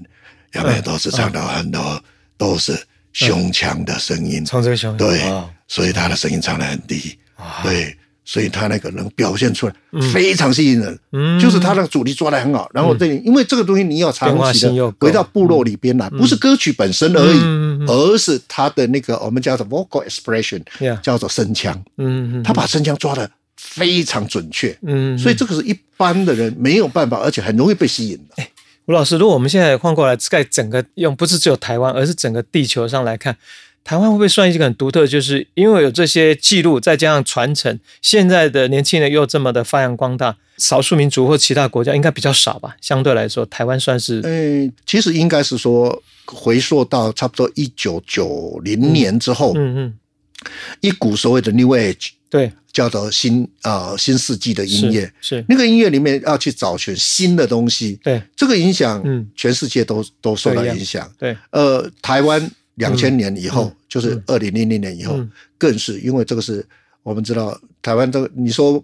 [0.54, 2.02] 有没有都是唱到很多
[2.36, 2.78] 都是
[3.12, 5.20] 胸腔的声音，唱这个熊对，
[5.68, 7.62] 所以他的声音唱的很低，哇。
[7.62, 9.74] 对，所以他那个能表现出来
[10.12, 11.40] 非常吸引人，嗯。
[11.40, 12.70] 就是他那个主题抓的很好。
[12.72, 20.62] 然后这里，因为这个东西你要长期的回到部落里边来，不是歌曲本身而已，嗯而是他的那个我们叫做 vocal expression，
[21.02, 22.42] 叫做声腔，嗯嗯。
[22.42, 23.28] 他把声腔抓得
[23.70, 28.44] 非常准确，嗯，所以这个是一般的人没有办法，而且很容易被吸引的。
[28.86, 33.36] 吴老师，如果我们现在换过来，在整个用不是只有台湾，而是整个地球上来看，
[33.84, 35.06] 台湾会不会算一个很独特？
[35.06, 42.76] 就是因为有这些记录，再加上传承，现在的年轻人又这么的发扬光大，少数民族或其他国家应该比较少吧？
[42.80, 49.94] 相对来说，台湾算是嗯，其实应该是说回溯到差不多一九九零年之后，嗯嗯，
[50.80, 55.02] 一股所谓的 New Age，对，叫做新呃新世纪的音乐。
[55.20, 58.22] 是是，那个音乐里面要去找寻新的东西，对。
[58.34, 59.28] 这个影响，嗯。
[59.36, 61.06] 全世界都都受到影响。
[61.18, 65.30] 对，呃，台湾两千年以后，就是二零零零年以后，嗯。
[65.58, 66.64] 更是因为这个是
[67.02, 68.82] 我们知道台湾这个，你说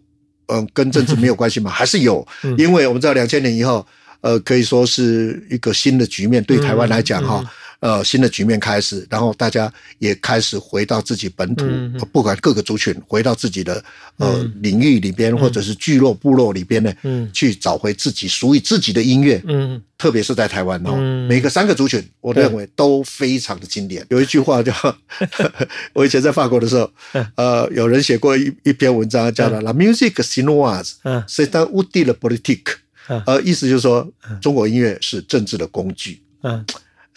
[0.49, 1.71] 嗯、跟政治没有关系吗？
[1.73, 2.55] 还是有，嗯。
[2.59, 3.87] 因为我们知道两千年以后，
[4.21, 7.41] 呃，可以说是一个新的局面，对台湾来讲哈。
[7.43, 7.47] 嗯
[7.81, 11.99] 呃，新的局面开始，然后大家也开始回到自己本土，嗯嗯。
[12.01, 13.75] 呃不管各个族群，回到自己的
[14.17, 14.53] 呃、嗯。
[14.61, 17.31] 领域里边，或者是聚落、部落里边呢，嗯。
[17.33, 19.41] 去找回自己属于自己的音乐。
[19.47, 19.81] 嗯。
[19.97, 21.29] 特别是在台湾哦，嗯。
[21.29, 24.05] 每个三个族群，我对认为都非常的经典。
[24.11, 24.73] 有一句话叫，
[25.95, 31.23] 我以前在法国的时候嗯，呃，有人写过一一篇文章，叫做《La musique chinoise 嗯。
[31.29, 32.75] c'est un outil de politique
[33.09, 34.09] 嗯》，呃，意思就是说，
[34.41, 36.21] 中国音乐是政治的工具。
[36.43, 36.65] 嗯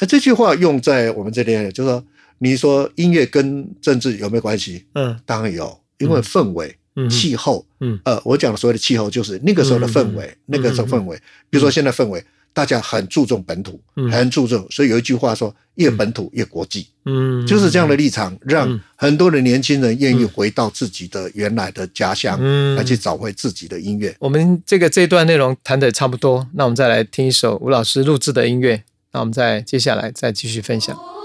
[0.02, 2.04] 那这句话用在我们这边，就是说，
[2.40, 4.84] 你说音乐跟政治有没有关系？
[4.94, 5.16] 嗯。
[5.28, 8.00] 当然有，因为氛围、嗯气候，嗯。
[8.04, 11.16] 呃，我讲的所谓的气候，就是那个时候的氛围，嗯那个时候氛围。
[11.52, 14.10] 比如说现在氛围，大家很注重本土，嗯。
[14.10, 18.82] 很注重，所以有一句话说，越本土越国际，嗯，就是这样的立场，让嗯。
[18.96, 22.76] 很多的年轻人愿意回到自己的原来的家乡，嗯。
[22.76, 24.16] 来去找回自己的音乐。
[24.20, 31.21] 我们这个这一段内容谈的差不多，那我们再来听一首吴老师录制的音乐，那我们再接下来再继续分享。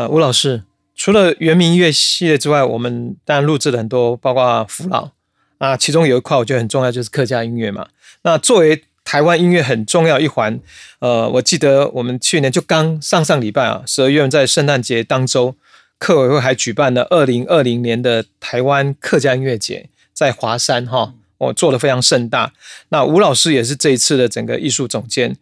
[0.00, 0.62] 呃，吴老师，
[0.96, 5.10] 除了原民音乐系列之外，我们当然录制了很多，包括福老
[5.58, 7.86] 啊，其中有一块我觉得很重要，就是客家音乐嘛。
[8.22, 10.58] 那作为台湾音乐很重要一环，
[11.00, 15.54] 呃，我记得我们去年就刚上上礼拜啊，十二月份在圣诞节当周，
[15.98, 22.54] 客委会还举办了二零二零年的台湾客家音乐节，在华山哈，我做的非常盛大。
[22.88, 25.36] 那吴老师也是这一次的整个艺术总监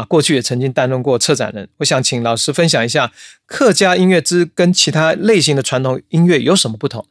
[0.00, 1.68] 啊，过去也曾经担任过策展人。
[1.78, 3.12] 我想请老师分享一下
[3.46, 7.04] 客家音乐之跟其他类型的传统音乐有什么不同？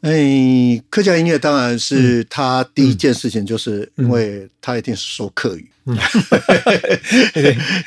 [0.00, 5.70] 哎，客家音乐当然是他第一件事情，就是因为他一定是说客语，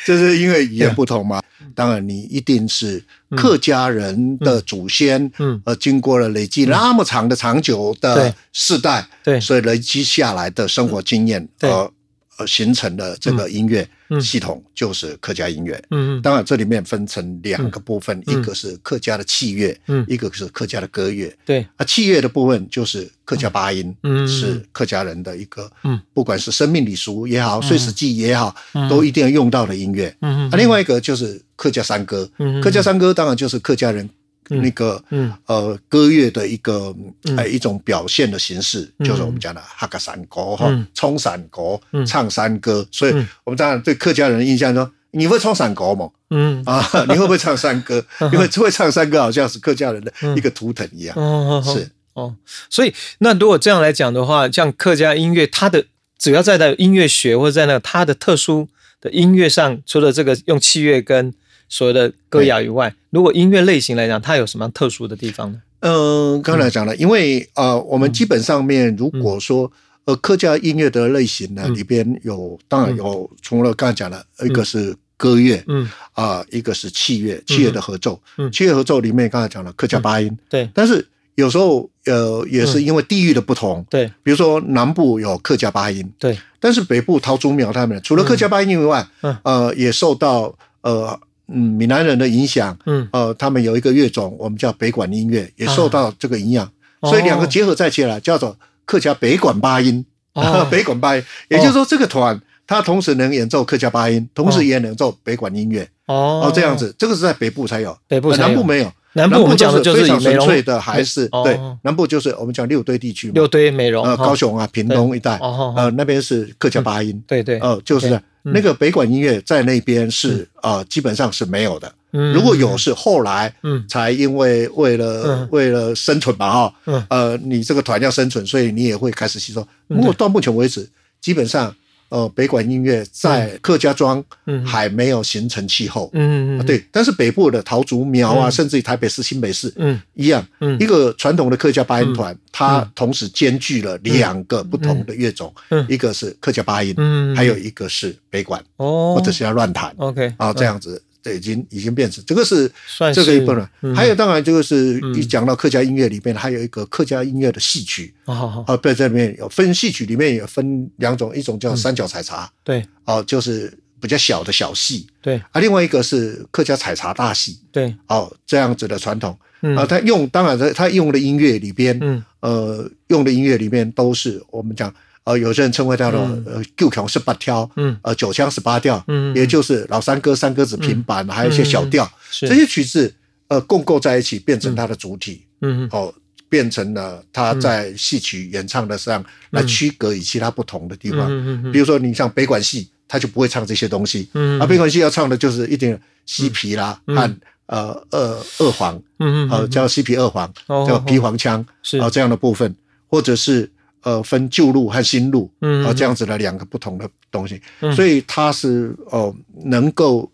[0.05, 1.41] 就是因为语言不同嘛。
[1.73, 3.03] 当然，你一定是
[3.35, 5.59] 客家人的祖先，嗯。
[5.65, 9.39] 呃，经过了累积那么长的、长久的世代，对。
[9.39, 11.71] 所以累积下来的生活经验，对。
[11.71, 11.91] 呃
[12.37, 14.19] 呃，形成的这个音乐嗯。
[14.19, 15.73] 系统就是客家音乐。
[15.91, 16.21] 嗯嗯。
[16.21, 18.33] 当然，这里面分成两个部分，嗯。
[18.33, 20.05] 一个是客家的器乐，嗯。
[20.07, 21.35] 一个是客家的歌乐。
[21.45, 24.27] 对，啊，器乐的部分就是客家八音，嗯。
[24.27, 28.89] 是客家人的一个，嗯，不管是生命礼俗也好，岁时祭也好，嗯。
[28.89, 30.15] 都一定要用到的音乐。
[30.21, 32.59] 嗯啊，另外一个就是客家山歌，嗯。
[32.61, 34.09] 客家山歌当然就是客家人
[34.49, 35.33] 那个嗯。
[35.45, 37.35] 呃歌乐的一个嗯。
[37.37, 39.07] 呃一种表现的形式，嗯。
[39.07, 42.85] 就是我们讲的哈嘎山歌哈嗯，冲山歌嗯，唱山歌。
[42.91, 43.27] 所以嗯。
[43.43, 46.09] 我们当然对客家人的印象说，你会冲山歌吗？
[46.29, 46.63] 嗯。
[46.67, 48.03] 啊，你会不会唱山歌？
[48.33, 51.15] 因为会唱山歌好像是客家人的嗯一个图腾一样。
[51.17, 51.89] 哦是。
[52.13, 52.35] 哦，
[52.69, 55.83] 所以那如果这样来讲的话，像客家音乐，它的
[56.19, 58.69] 只要在那音乐学或者在那它的特殊
[59.01, 61.33] 的音乐上，除了这个用器乐跟
[61.73, 65.59] 所谓的歌谣以外，如果音乐类型来讲，它有什么样特殊的地方呢？
[65.79, 69.71] 嗯，刚才讲了，因为呃，我们基本上面如果说
[70.05, 71.73] 呃客家音乐的类型呢，嗯。
[71.73, 75.89] 里边有当然有除了刚才讲的，一个是歌乐嗯。
[76.11, 80.69] 啊，一个是器乐，器乐的合奏嗯，器乐合奏里面刚才讲了客家八音，对。
[80.75, 81.03] 但是
[81.33, 84.05] 有时候呃也是因为地域的不同，对。
[84.21, 89.35] 比如说南部有客家八音，对，但是北部桃竹苗他们除了客家八音以外，嗯。
[89.41, 93.07] 呃也受到呃嗯闽南人的影响，嗯。
[93.11, 96.69] 呃，他们有一个乐种，我们叫北管音乐，也受到这个影响，
[97.01, 97.09] 哦。
[97.09, 100.65] 所以两个结合在一起来，叫做客家北管八音，哦。
[100.71, 102.39] 北管八音，也就是说这个团。
[102.65, 105.87] 它同时能演奏客家八音，同时也能奏北管音乐。
[106.05, 106.43] 哦。
[106.45, 108.91] 哦，这样子，这个是在北部才有，呃北部南部没有。
[109.15, 111.43] 南部我们讲的就是非常纯粹的，还是哦。
[111.43, 117.59] 对南部就是我们讲六堆地区嘛，六堆美容呃高雄啊、屏东一带，哦哦呃那边是客家八音，对对。
[117.59, 122.33] 呃就是那个北管音乐在那边是呃基本上是没有的，嗯。
[122.33, 123.83] 如果有是后来嗯。
[123.87, 125.47] 才因为为了嗯。
[125.51, 129.65] 为了生存吧哈嗯，呃你这个团要生存，所以你也会开始吸收。
[129.87, 129.97] 嗯。
[129.97, 130.87] 不过到目前为止，
[131.21, 131.73] 基本上
[132.13, 134.63] 呃北管音乐在客家庄嗯。
[134.63, 136.09] 还没有形成气候。
[136.13, 138.51] 嗯嗯对，但是北部的桃竹苗啊，嗯。
[138.51, 139.99] 甚至于台北市、新北市嗯。
[140.13, 140.77] 一样，嗯。
[140.79, 152.69] 一个传统的客家八音团，它同时兼具了两个不同的乐种嗯，一个是客家八音，嗯还有一个是北管，哦，或者是要乱弹 OK 啊，这样子，这已经已经变成这个是
[153.15, 153.95] 这个一部分嗯。
[153.95, 155.15] 还有当然就是嗯。
[155.15, 158.13] 一讲到客家音乐里面，还有一个客家音乐的戏曲。
[158.25, 158.61] 哦好好。
[158.67, 161.59] 啊，对，这里面有分戏曲里面有分两种，一种嗯。
[161.59, 162.51] 叫三角采茶。
[162.63, 162.85] 对。
[163.05, 165.07] 哦，就是比较小的小戏。
[165.21, 165.37] 对。
[165.51, 167.57] 啊，另外一个是客家采茶大戏。
[167.71, 167.95] 对。
[168.07, 169.37] 哦，这样子的传统。
[169.61, 169.75] 嗯。
[169.77, 172.23] 啊，他用当然他用的音乐里边，嗯。
[172.41, 174.93] 呃，用的音乐里面都是我们讲，
[175.25, 177.97] 呃，有些人称为叫做呃九腔十八挑，嗯。
[178.01, 183.13] 呃九腔十八调，嗯也就是老三歌、三歌子平板，还有一些小调，是这些曲子
[183.47, 186.13] 呃共构在一起，变成它的主体，嗯哦，
[186.49, 191.21] 变成了他在戏曲演唱的上来区隔与其他不同的地方。
[191.29, 201.97] 嗯嗯比如说，你像北管戏，他就不会唱这些东西，嗯啊，北管戏要唱的就是一点西皮啦嗯和呃二二黄，嗯呃叫西皮二黄，哦叫皮黄腔是。
[201.97, 202.75] 啊这样的部分，
[203.07, 203.71] 或者是
[204.03, 205.83] 呃分旧路和新路嗯。
[205.85, 207.61] 啊这样子的两个不同的东西。
[207.81, 209.35] 嗯，所以它是哦
[209.65, 210.31] 能够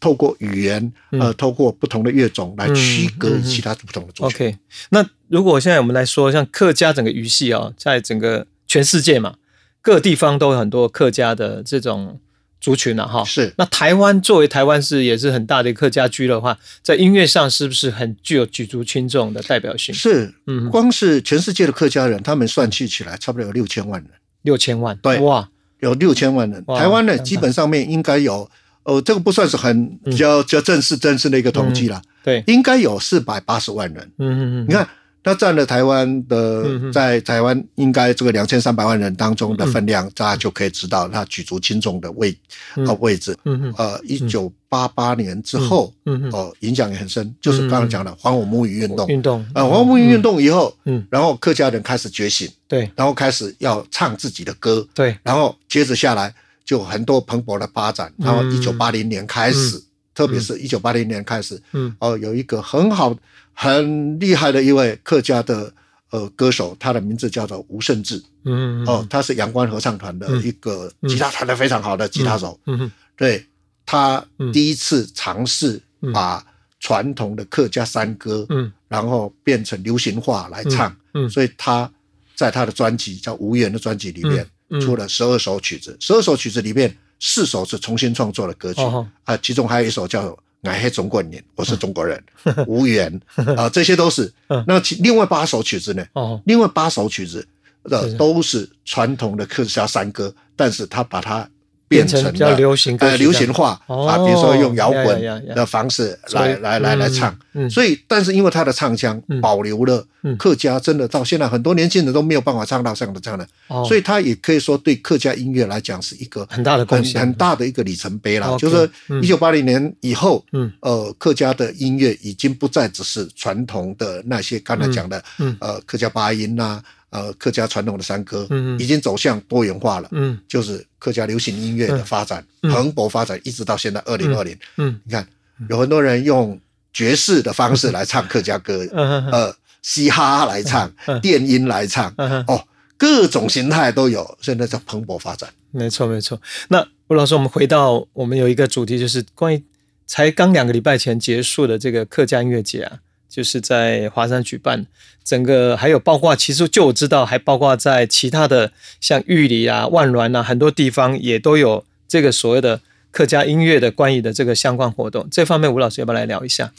[0.00, 4.48] 透过语言呃透过不同的乐种来区隔其他不同的族群。
[4.48, 4.58] OK，
[4.90, 9.34] 那如果现在我们来说，像客家整个语系啊、在整个全世界嘛，
[9.80, 12.18] 各地方都有很多客家的这种
[12.60, 13.24] 族群啊，哈。
[13.24, 19.94] 是那台湾作为台湾是也是很大的客家居的话，在音乐上是不是很具有举足轻重的代表性？
[19.94, 24.10] 是嗯，光是全世界的客家人，他们算计起来差不多有六千万人。
[24.42, 25.48] 六千万，对哇，
[25.80, 26.64] 有六千万人。
[26.66, 28.48] 台湾呢，基本上面应该有，
[28.84, 34.12] 哦，这个不算是很比较比较正式正式的一个统计啦，对，应该有四百八十万人。
[34.18, 34.88] 嗯嗯嗯，你看
[35.26, 42.34] 那占了台湾嗯的嗯在台湾应该这个两千三百万人当中的分量，大家就可以知道它举足轻重的位
[42.76, 43.36] 呃位置。
[43.76, 45.92] 呃，一九八八年之后，
[46.30, 49.04] 哦，影响也很深，就是刚刚讲的还我母语运动。
[49.08, 49.40] 运动。
[49.52, 52.88] 啊，还我母语运动以后，嗯，然后客家人开始觉醒，对。
[52.94, 56.32] 然后开始要唱自己的歌，对，然后接着下来
[56.64, 58.12] 就很多蓬勃的发展。
[58.16, 59.82] 然后一九八零年开始，
[60.14, 61.92] 特别是一九八零年开始，嗯。
[61.98, 63.12] 哦，有一个很好、
[63.58, 65.72] 很厉害的一位客家的
[66.10, 68.22] 呃歌手，他的名字叫做吴胜志。
[68.44, 72.60] 嗯嗯哦，他是阳光合唱团的一个吉他弹得非常好的吉他手。
[72.66, 73.44] 嗯嗯对
[73.86, 75.80] 他嗯第一次尝试
[76.12, 76.44] 把
[76.78, 78.70] 传统的客家山歌，嗯。
[78.88, 80.94] 然后变成流行化来唱。
[81.14, 81.90] 嗯所以他
[82.36, 84.46] 在他的专辑叫《无缘》的专辑里面
[84.82, 89.08] 出了十二首曲子，十二首曲子里面四首是重新创作的歌曲哦。
[89.24, 90.28] 啊，其中还有一首叫
[90.62, 92.22] 《俺黑中国人》，我是中国人，
[92.66, 93.20] 无缘
[93.56, 94.32] 啊，这些都是。
[94.48, 94.64] 嗯。
[94.66, 96.04] 那其另外八首曲子呢？
[96.14, 96.40] 哦。
[96.44, 97.46] 另外八首曲子
[97.84, 98.16] 的是。
[98.16, 101.48] 都是传统的客家山歌，但是他把它
[101.88, 105.22] 变成了流行呃流行化啊，比如说用摇滚
[105.54, 107.38] 的方式来来来来嗯唱。
[107.54, 107.70] 嗯。
[107.70, 109.40] 所以，但是因为他的唱腔嗯。
[109.40, 110.36] 保留了嗯。
[110.36, 113.84] 客家，真的到现在很多年轻人都没有办法唱到这样的这样的，哦。
[113.86, 117.20] 所以他也可以说对客家音乐来讲是一个很大的贡献。
[117.20, 118.48] 很很大的一个里程碑啦。
[118.48, 118.90] OK，就是
[119.22, 120.72] 一九八零年以后，嗯。
[120.80, 125.56] 呃，客家的音乐已经不再只是传统的那些刚才讲的，嗯。
[125.60, 126.82] 呃，客家八音呐、
[127.16, 128.46] 呃，客家传统的山歌，
[128.78, 130.08] 已经走向多元化了。
[130.12, 134.54] 嗯就是客家流行音乐的发展，嗯蓬勃发展，一直到现在二零二零。
[134.76, 135.26] 嗯你看，
[135.70, 136.60] 有很多人用
[136.92, 142.62] 爵士的方式来唱客家歌，嗯呃，嘻哈来唱，嗯电音来唱，嗯哦，
[142.98, 145.48] 各种形态都有，现在叫蓬勃发展。
[145.70, 146.38] 没错，没错。
[146.68, 149.64] 那吴老师，我们回到我们有一个主题，就是关于
[150.06, 152.98] 才刚两个礼拜前结束的这个客家音乐节啊，
[153.28, 154.86] 就是在华山举办。
[155.24, 158.70] 整个还有包括，其实就我知道，还包括在其他的
[159.00, 165.26] 像玉里啊、万峦啊，很多地方也都有这个所谓的客家音乐的关于的这个相关活动。
[165.30, 166.72] 这方面，吴老师要不要来聊一下？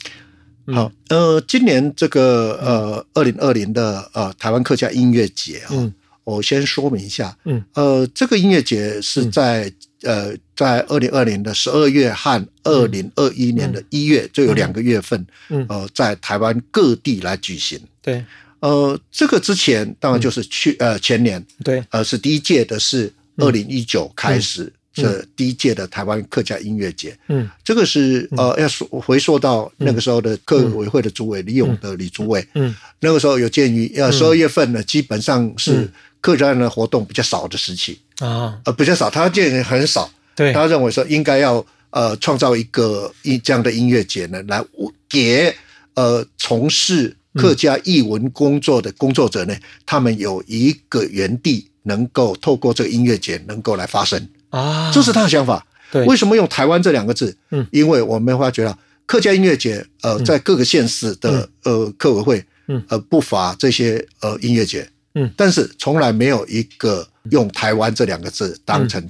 [0.66, 5.92] 嗯好，呃，今年这个呃二零二零的呃台湾客家音乐节啊、嗯
[6.24, 9.72] 我先说明一下，嗯，呃，这个音乐节是在、
[10.02, 17.80] 呃在二零二零的十二月和二零二一年的一月，就有两个月份，嗯呃，在台湾各地来举行。
[18.02, 18.24] 对。
[18.60, 24.72] 呃，这个之前当然就是去、呃前年，对，呃是第一届的是二零一九开始。
[24.90, 27.48] 这第一届的台湾客家音乐节，嗯。
[27.62, 32.74] 这个是呃要说回溯到那个时候的客委会的主委李勇的李主委，嗯。
[32.98, 44.64] 那个时候有鉴于呃十二月份呢，基本上是嗯客家人的活动比较少的时期，啊，呃比较少，他见人很少，对，他认为说应该要呃创造一个一这样的音乐节呢，来
[45.08, 45.54] 给
[45.94, 49.56] 呃从事客家艺文工作的工作者呢，
[49.86, 55.64] 他们有一个园地能够透过这个音乐节能够来发声，啊，这是他的想法。
[55.90, 57.34] 对，为什么用台湾这两个字？
[57.50, 57.66] 嗯。
[57.70, 62.84] 因为我们发觉到客家音乐节，呃，在各个县市的呃客委会，嗯。
[62.88, 64.86] 呃不乏这些呃音乐节，
[65.18, 65.30] 嗯。
[65.36, 69.02] 但是从来没有一个用台湾这两个字当成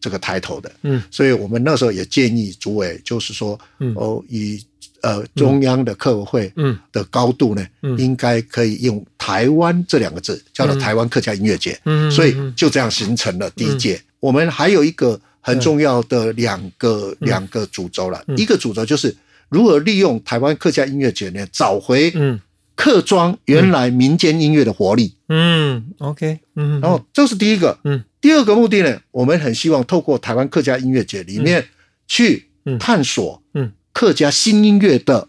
[0.00, 1.02] 这个抬头的，嗯。
[1.10, 3.92] 所以我们那时候也建议主委，就是说，嗯。
[3.96, 4.62] 哦，以
[5.00, 6.78] 呃中央的客委会嗯。
[6.92, 7.98] 的高度呢，嗯。
[7.98, 14.00] 应该可以用台湾这两个字，叫做台湾客家音乐节，嗯，所以嗯就这样形成了第一届。
[14.20, 18.36] 我们还有一个很重要的两个、两个主轴了，嗯。
[18.36, 19.14] 一个主轴就是
[19.48, 22.40] 如何利用台湾客家音乐节呢，找回嗯
[22.74, 25.14] 客庄原来民间音乐的活力。
[25.28, 31.64] 嗯，OK，嗯，然后这是第一个，嗯，第二个目的呢，我们很希望透过台湾客家音乐节里面
[32.06, 32.78] 去嗯。
[32.78, 33.72] 探索嗯。
[33.92, 35.28] 客家新音乐的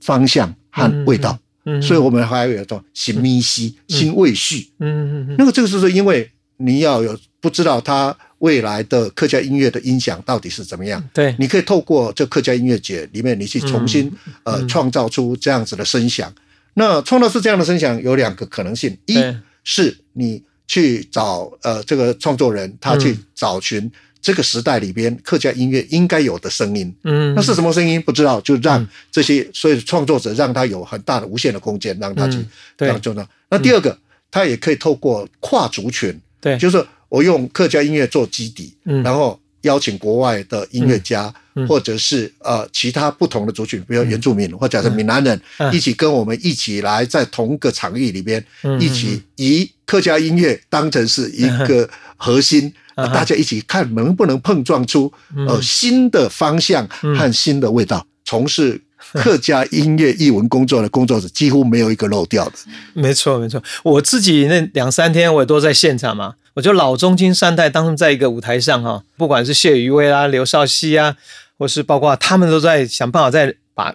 [0.00, 1.38] 方向和味道。
[1.66, 4.70] 嗯，所以我们还有一种新咪西、新味序。
[4.78, 14.32] 嗯嗯嗯那个这个就是因为你要有不知道它未来的客家音乐的音响到底是怎么样，对，你可以透过这客家音乐节里面，你去重新、嗯。
[14.44, 16.32] 呃创造出这样子的声响。
[16.78, 19.16] 那创造出这样的声响有两个可能性，一
[19.64, 26.94] 是你去找呃这个创作人，他去嗯找寻这个时代里边客家音乐应该有的声音。
[27.04, 28.00] 嗯，那是什么声音？
[28.02, 33.26] 不知道，就让嗯这些所以创作者让他有很大的无限的空间，让他去嗯对让做呢。
[33.48, 33.98] 那第二个，
[34.30, 45.74] 他也可以透过跨族群，对，就是我用客家音乐做基底，嗯然后邀请国外的音乐家，嗯或者是呃其他不同的族群，比如原住民、或者是闽南人，嗯。
[45.74, 52.72] 一起跟我们一起来在同个场域里边，嗯一起以客家音乐当成是一个核心。
[52.96, 55.12] 大家一起看能不能碰撞出
[55.46, 58.80] 呃新的方向和新的味道，从事
[59.12, 62.52] 客家音乐艺文工作的工作者几乎没有一个漏掉的。
[62.94, 63.62] 没错，没错。
[63.84, 71.16] 我自己那两三天我也都在现场嘛，我觉得老中青三代当中在一个舞台上哈，不管是谢宇威啦、刘少熙啊，
[71.58, 73.94] 或是包括他们都在想办法在把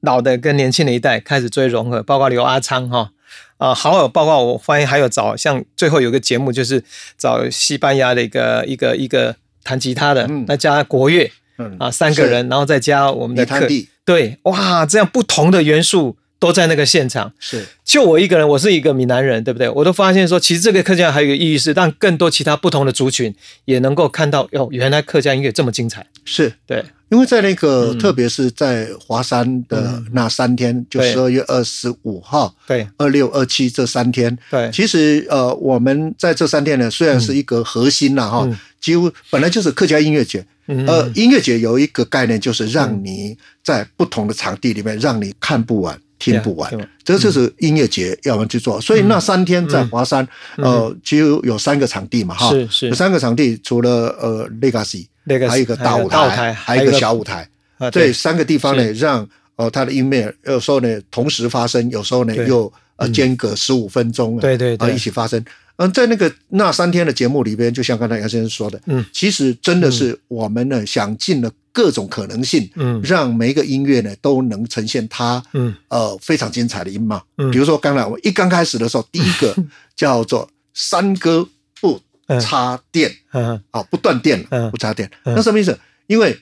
[0.00, 3.12] 老的跟年轻的一代开始追融合，包括刘阿昌哈。
[3.58, 6.82] 啊，好友包括我发现还有找像最后有个节目就是
[7.16, 11.30] 找西班牙的一个一个一个弹吉他的，那加国乐，
[11.78, 17.64] 啊三个人，然后再加我们的客地，对，哇，这样不同的元素都在那个现场，是。
[17.84, 19.68] 就我一个人，我是一个闽南人，对不对？
[19.68, 23.32] 我都发现说，其实这个客家还有一个意义是让更多其他不同的族群
[23.66, 26.52] 也能够看到，哟，原来客家音乐这么精彩，是。
[26.66, 26.84] 对。
[27.10, 32.86] 因为在那个，特别是在华山的那三天，就十二月二十五号、对。
[32.98, 38.48] 二六、二七这三天，对，其实呃，我们在这三天呢，虽然是一个核心了哈，
[38.80, 46.00] 几乎本来就是客家音乐节，呃，音乐节有一个概念，就是让你在不同的场地里面，让你看不完。
[46.20, 46.70] 听不完，
[47.02, 48.80] 这就是音乐节要我们去做。
[48.80, 50.24] 所以那三天在华山，
[50.58, 55.06] 呃，其实有三个场地嘛，哈，是是，有三个场地，除了呃 Legacy，
[55.48, 57.48] 还有一个大舞台，还有一个小舞台，
[57.90, 65.42] 这三个地方呢，让呃他的音乐有时候呢同时发生，有时候呢又呃间隔十五分钟，对对啊一起发生。
[65.76, 77.22] 嗯，在那个那三天的节目里边，就像刚才杨先生说的，嗯，其实真的是我们呢想尽了各种可能性，嗯，让每一个音乐呢都能呈现它，嗯，呃，非常精彩的音貌。
[77.38, 79.54] 嗯，比如说刚才我一刚开始的时候，第一个
[79.96, 81.46] 叫做山歌
[81.80, 82.00] 不
[82.40, 85.78] 插电，嗯，啊，不断电了，不插电，那什么意思？
[86.06, 86.38] 因为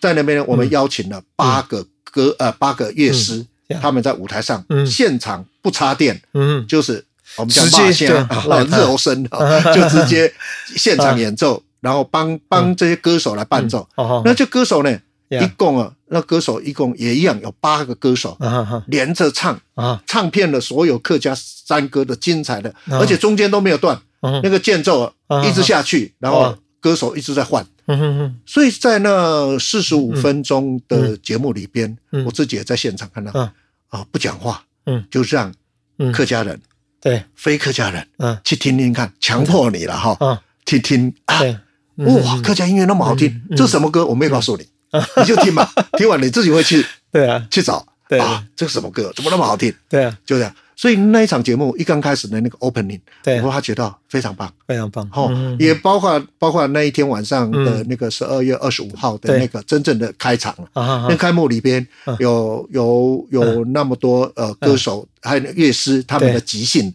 [0.00, 3.44] 在那边呢，我们邀请了八个歌，呃，八个乐师，
[3.80, 7.04] 他们在舞台上现场不插电，嗯，就是。
[7.36, 10.30] 我们叫马先啊， 热身啊， 就直接
[10.76, 13.86] 现场演奏，然后帮帮这些歌手来伴奏。
[14.24, 18.38] 那这歌手呢，一共啊，那歌手一共也一样有八个歌手
[18.86, 24.00] 连着唱啊，唱遍了所有客家山歌的精彩的，而且中间都没有断，
[24.42, 25.12] 那个间奏
[25.44, 27.66] 一直下去，然后歌手一直在换。
[28.46, 33.32] 所以在那四十五分钟的节目里边，我自己也在现场看到
[33.88, 35.52] 啊，不讲话，嗯，就让
[36.12, 36.58] 客家人。
[37.00, 41.40] 对，非客家人，嗯，去听听看，强迫你了哈，嗯，听听啊，
[42.06, 44.04] 哇，客家音乐那么好听，这什么歌？
[44.06, 44.66] 我没有告诉你，
[45.18, 49.12] 你就听吧，听完你自己会去，对啊，去找，对啊，这是什么歌？
[49.14, 49.72] 怎么那么好听？
[49.88, 50.54] 对啊，就这样。
[50.74, 55.08] 所以那一场节目一刚开始的那个 opening，对，我发觉到非常棒，非常棒。
[55.12, 55.30] 哦，
[55.60, 61.06] 也包括包括那一天晚上的那个十二月二十五号的那个真正的开场了。
[61.08, 61.86] 那开幕里边
[62.18, 66.92] 有有有那么多呃歌手还有乐师他们的即兴，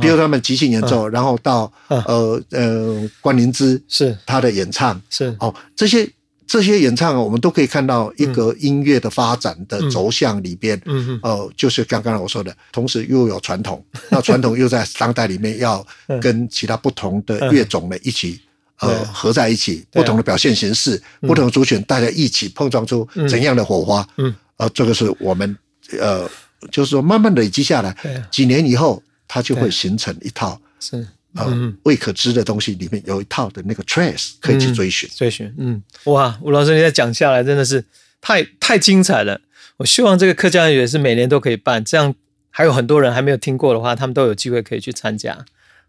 [0.00, 4.16] 比如他们即兴演奏，然后到呃呃关灵芝是。
[4.26, 5.36] 他的演唱是。
[5.40, 6.08] 哦这些。
[6.50, 11.20] 这些演唱，我们都可以看到一个音乐的发展的轴向里边，嗯。
[11.22, 15.86] 呃，就是刚刚我说的，同时又有传统， 那传统又在当代里面要
[16.22, 18.40] 跟其他不同的乐种呢一起
[18.80, 24.08] 呃合在一起，不同的表现形式，不同的族群，大家一起碰撞出怎样的火花？
[24.16, 25.54] 嗯，呃，这个是我们
[26.00, 26.26] 呃，
[26.72, 27.94] 就是说慢慢累积下来，
[28.30, 31.06] 几年以后，它就会形成一套是。
[31.34, 35.54] 嗯，未可知的东西里面有一套的那个 trace 可以去追寻，追寻。
[35.58, 37.84] 嗯，哇，吴老师你在讲下来真的是
[38.20, 39.40] 太太精彩了。
[39.76, 42.12] 我希望这个客家语也是每年都可以办，这样
[42.50, 45.44] 还有很多人还没有听过的话，他们都有机会可以去参加。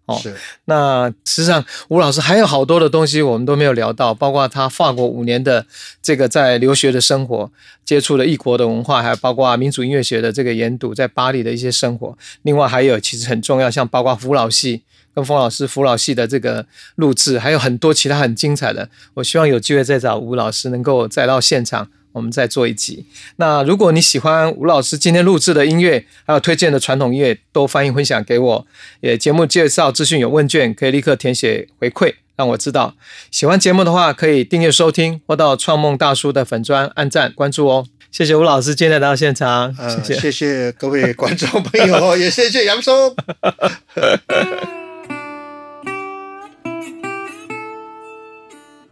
[0.09, 0.35] 哦，是。
[0.65, 5.65] 那实际上吴老师还有好多的东西我们都没有聊到，包括他法国五年的
[6.01, 7.51] 这个在留学的生活，
[7.85, 12.17] 接触了异国的文化，还有包括民族音乐学的这个研读，在巴黎的一些生活。
[12.41, 14.83] 另外还有其实很重要，像包括福老系。
[15.15, 18.87] 跟冯老师福老系的这个录制，还有很多其他很精彩的。
[19.15, 21.89] 我希望有机会再找吴老师，能够再到现场，
[22.19, 23.05] 我们再做一集。
[23.37, 28.67] 那如果你喜欢吴老师今天录制的音乐，还有推荐的传统音乐，都欢迎分享给我。
[28.99, 32.95] 也节目介绍资讯有问卷，可以立刻填写回馈，让我知道。
[33.31, 37.87] 喜欢节目的话，可以订阅收听，或到创梦大叔的粉砖按赞关注哦。
[38.11, 43.15] 谢谢吴老师今天来到现场，谢谢谢谢各位观众朋友，也谢谢杨松。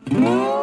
[0.10, 0.48] Mm-hmm.